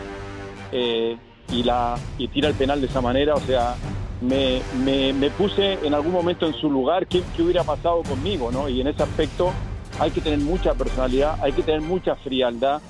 y, 1.52 1.63
la, 1.63 1.98
y 2.17 2.28
tira 2.30 2.48
el 2.48 2.56
penal 2.56 2.82
de 2.82 2.88
esa 2.88 3.02
manera, 3.02 3.36
o 3.36 3.39
sea, 3.41 3.76
me, 4.22 4.62
me, 4.84 5.30
puse 5.32 5.80
en 5.86 5.94
algún 5.94 6.12
momento 6.12 6.46
en 6.46 6.54
su 6.54 6.70
lugar, 6.70 7.08
¿qué, 7.08 7.24
¿qué, 7.36 7.44
hubiera 7.44 7.63
pasado 7.63 8.04
conmigo? 8.04 8.52
¿no? 8.52 8.70
Y 8.70 8.82
en 8.82 8.88
ese 8.88 9.04
aspecto 9.04 9.52
hay 10.00 10.12
que 10.12 10.22
tener 10.22 10.39
mucha 10.39 10.74
personalidad, 10.74 11.38
hay 11.41 11.54
que 11.54 11.63
tener 11.63 11.82
mucha 11.82 12.15
frialdad 12.15 12.82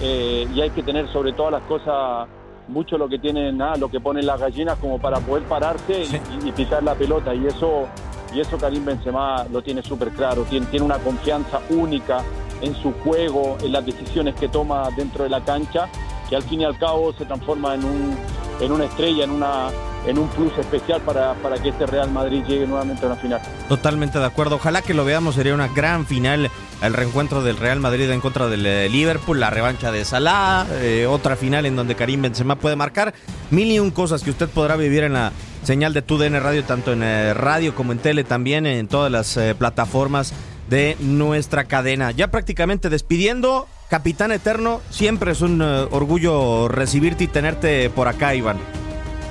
eh, 0.00 0.46
y 0.54 0.60
hay 0.60 0.70
que 0.70 0.82
tener 0.82 1.08
sobre 1.12 1.32
todas 1.32 1.52
las 1.52 1.62
cosas 1.62 2.28
mucho 2.68 2.96
lo 2.96 3.08
que 3.08 3.18
tienen, 3.18 3.58
nada, 3.58 3.76
lo 3.76 3.90
que 3.90 4.00
ponen 4.00 4.26
las 4.26 4.40
gallinas 4.40 4.78
como 4.78 4.98
para 4.98 5.18
poder 5.18 5.42
pararse 5.44 6.04
y, 6.04 6.48
y, 6.48 6.52
picar 6.52 6.82
la 6.82 6.94
pelota. 6.94 7.34
Y 7.34 7.46
eso 7.46 7.88
y 8.32 8.40
eso 8.40 8.58
Karim 8.58 8.84
Benzema 8.84 9.44
lo 9.50 9.60
tiene 9.62 9.82
súper 9.82 10.10
claro, 10.10 10.44
tiene, 10.44 10.66
tiene 10.66 10.84
una 10.84 10.98
confianza 10.98 11.60
única 11.70 12.22
en 12.60 12.74
su 12.74 12.92
juego, 12.92 13.56
en 13.62 13.72
las 13.72 13.84
decisiones 13.84 14.34
que 14.34 14.48
toma 14.48 14.88
dentro 14.96 15.24
de 15.24 15.30
la 15.30 15.40
cancha 15.42 15.88
que 16.28 16.36
al 16.36 16.42
fin 16.44 16.60
y 16.60 16.64
al 16.64 16.78
cabo 16.78 17.12
se 17.12 17.24
transforma 17.24 17.74
en, 17.74 17.84
un, 17.84 18.16
en 18.60 18.72
una 18.72 18.84
estrella, 18.84 19.24
en, 19.24 19.30
una, 19.30 19.68
en 20.06 20.18
un 20.18 20.28
plus 20.28 20.56
especial 20.58 21.00
para, 21.02 21.34
para 21.34 21.62
que 21.62 21.70
este 21.70 21.86
Real 21.86 22.10
Madrid 22.10 22.42
llegue 22.46 22.66
nuevamente 22.66 23.04
a 23.04 23.08
una 23.08 23.16
final. 23.16 23.40
Totalmente 23.68 24.18
de 24.18 24.24
acuerdo. 24.24 24.56
Ojalá 24.56 24.82
que 24.82 24.94
lo 24.94 25.04
veamos. 25.04 25.34
Sería 25.34 25.54
una 25.54 25.68
gran 25.68 26.06
final. 26.06 26.50
El 26.82 26.94
reencuentro 26.94 27.42
del 27.42 27.58
Real 27.58 27.78
Madrid 27.78 28.10
en 28.10 28.20
contra 28.20 28.48
del 28.48 28.64
eh, 28.64 28.88
Liverpool, 28.88 29.38
la 29.38 29.50
revancha 29.50 29.92
de 29.92 30.02
Salah, 30.06 30.66
eh, 30.80 31.06
otra 31.06 31.36
final 31.36 31.66
en 31.66 31.76
donde 31.76 31.94
Karim 31.94 32.22
Benzema 32.22 32.56
puede 32.56 32.74
marcar 32.74 33.12
mil 33.50 33.70
y 33.70 33.78
un 33.78 33.90
cosas 33.90 34.22
que 34.22 34.30
usted 34.30 34.48
podrá 34.48 34.76
vivir 34.76 35.04
en 35.04 35.12
la 35.12 35.32
señal 35.62 35.92
de 35.92 36.00
TUDN 36.00 36.40
Radio, 36.40 36.64
tanto 36.64 36.94
en 36.94 37.02
eh, 37.02 37.34
radio 37.34 37.74
como 37.74 37.92
en 37.92 37.98
tele 37.98 38.24
también, 38.24 38.64
en 38.64 38.88
todas 38.88 39.12
las 39.12 39.38
plataformas 39.58 40.32
de 40.70 40.96
nuestra 41.00 41.64
cadena. 41.64 42.12
Ya 42.12 42.30
prácticamente 42.30 42.88
despidiendo, 42.88 43.68
Capitán 43.90 44.32
Eterno, 44.32 44.80
siempre 44.88 45.32
es 45.32 45.42
un 45.42 45.60
orgullo 45.60 46.68
recibirte 46.68 47.24
y 47.24 47.26
tenerte 47.26 47.90
por 47.90 48.08
acá, 48.08 48.34
Iván. 48.34 48.56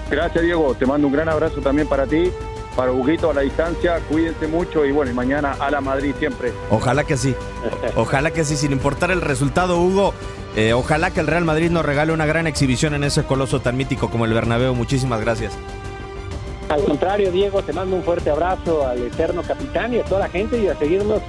Gracias, 0.10 0.44
Diego. 0.44 0.74
Te 0.76 0.86
mando 0.86 1.08
un 1.08 1.14
gran 1.14 1.30
abrazo 1.30 1.62
también 1.62 1.88
para 1.88 2.08
ti, 2.08 2.32
para 2.76 2.92
Huguito 2.92 3.30
a 3.30 3.34
la 3.34 3.42
distancia. 3.42 4.00
Cuídense 4.10 4.48
mucho 4.48 4.86
y 4.86 4.92
bueno, 4.92 5.12
y 5.12 5.14
mañana 5.14 5.56
a 5.60 5.70
la 5.70 5.82
Madrid 5.82 6.14
siempre. 6.18 6.52
Ojalá 6.70 7.04
que 7.04 7.18
sí. 7.18 7.36
Ojalá 7.96 8.32
que 8.32 8.44
sí, 8.44 8.58
sin 8.58 8.72
importar 8.72 9.12
el 9.12 9.22
resultado, 9.22 9.80
Hugo. 9.80 10.14
Eh, 10.56 10.74
ojalá 10.74 11.12
que 11.12 11.20
el 11.20 11.28
Real 11.28 11.46
Madrid 11.46 11.70
nos 11.70 11.86
regale 11.86 12.12
una 12.12 12.26
gran 12.26 12.48
exhibición 12.48 12.96
en 12.96 13.04
ese 13.04 13.24
coloso 13.24 13.60
tan 13.62 13.78
mítico 13.78 14.10
como 14.10 14.26
el 14.26 14.34
Bernabéu. 14.34 14.74
Muchísimas 14.74 15.22
gracias. 15.22 15.54
Al 16.70 16.84
contrario, 16.84 17.32
Diego, 17.32 17.62
te 17.64 17.72
mando 17.72 17.96
un 17.96 18.04
fuerte 18.04 18.30
abrazo 18.30 18.86
al 18.86 19.00
eterno 19.00 19.44
capitán 19.44 19.94
y 19.94 20.00
a 20.00 20.04
toda 20.04 20.22
la 20.22 20.30
gente 20.30 20.62
y 20.62 20.68
a 20.68 20.76
seguirnos 20.78 21.22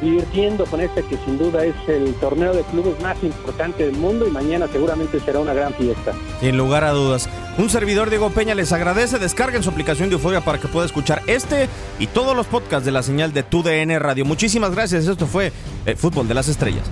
divirtiendo 0.00 0.66
con 0.66 0.80
este 0.80 1.02
que 1.02 1.16
sin 1.24 1.38
duda 1.38 1.64
es 1.64 1.74
el 1.88 2.14
torneo 2.14 2.52
de 2.52 2.62
clubes 2.64 3.00
más 3.00 3.16
importante 3.22 3.86
del 3.86 3.96
mundo 3.96 4.26
y 4.26 4.30
mañana 4.30 4.68
seguramente 4.70 5.18
será 5.20 5.40
una 5.40 5.54
gran 5.54 5.72
fiesta. 5.74 6.12
Sin 6.40 6.56
lugar 6.56 6.84
a 6.84 6.90
dudas. 6.90 7.28
Un 7.56 7.70
servidor 7.70 8.10
Diego 8.10 8.30
Peña 8.30 8.54
les 8.54 8.72
agradece. 8.72 9.18
Descarguen 9.18 9.62
su 9.62 9.70
aplicación 9.70 10.08
de 10.08 10.16
Euforia 10.16 10.40
para 10.40 10.58
que 10.58 10.66
pueda 10.66 10.86
escuchar 10.86 11.22
este 11.28 11.68
y 12.00 12.08
todos 12.08 12.36
los 12.36 12.46
podcasts 12.46 12.84
de 12.84 12.90
la 12.90 13.02
señal 13.02 13.32
de 13.32 13.44
TUDN 13.44 14.00
Radio. 14.00 14.24
Muchísimas 14.24 14.72
gracias. 14.72 15.06
Esto 15.06 15.26
fue 15.26 15.52
eh, 15.86 15.94
Fútbol 15.94 16.26
de 16.26 16.34
las 16.34 16.48
Estrellas. 16.48 16.90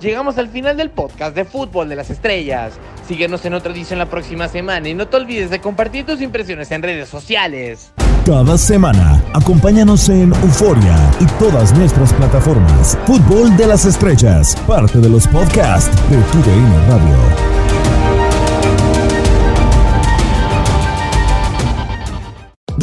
Llegamos 0.00 0.36
al 0.36 0.50
final 0.50 0.76
del 0.76 0.90
podcast 0.90 1.34
de 1.34 1.46
Fútbol 1.46 1.88
de 1.88 1.96
las 1.96 2.10
Estrellas. 2.10 2.74
Síguenos 3.08 3.42
en 3.46 3.54
otra 3.54 3.72
edición 3.72 3.98
la 3.98 4.10
próxima 4.10 4.48
semana 4.48 4.86
y 4.88 4.94
no 4.94 5.08
te 5.08 5.16
olvides 5.16 5.48
de 5.48 5.60
compartir 5.60 6.04
tus 6.04 6.20
impresiones 6.20 6.70
en 6.72 6.82
redes 6.82 7.08
sociales. 7.08 7.94
Cada 8.24 8.56
semana, 8.56 9.22
acompáñanos 9.34 10.08
en 10.08 10.32
Euforia 10.32 10.96
y 11.20 11.26
todas 11.38 11.76
nuestras 11.76 12.10
plataformas. 12.14 12.96
Fútbol 13.06 13.54
de 13.54 13.66
las 13.66 13.84
Estrellas, 13.84 14.56
parte 14.66 14.98
de 14.98 15.10
los 15.10 15.26
podcasts 15.26 15.94
de 16.08 16.16
TUDN 16.16 16.88
Radio. 16.88 17.83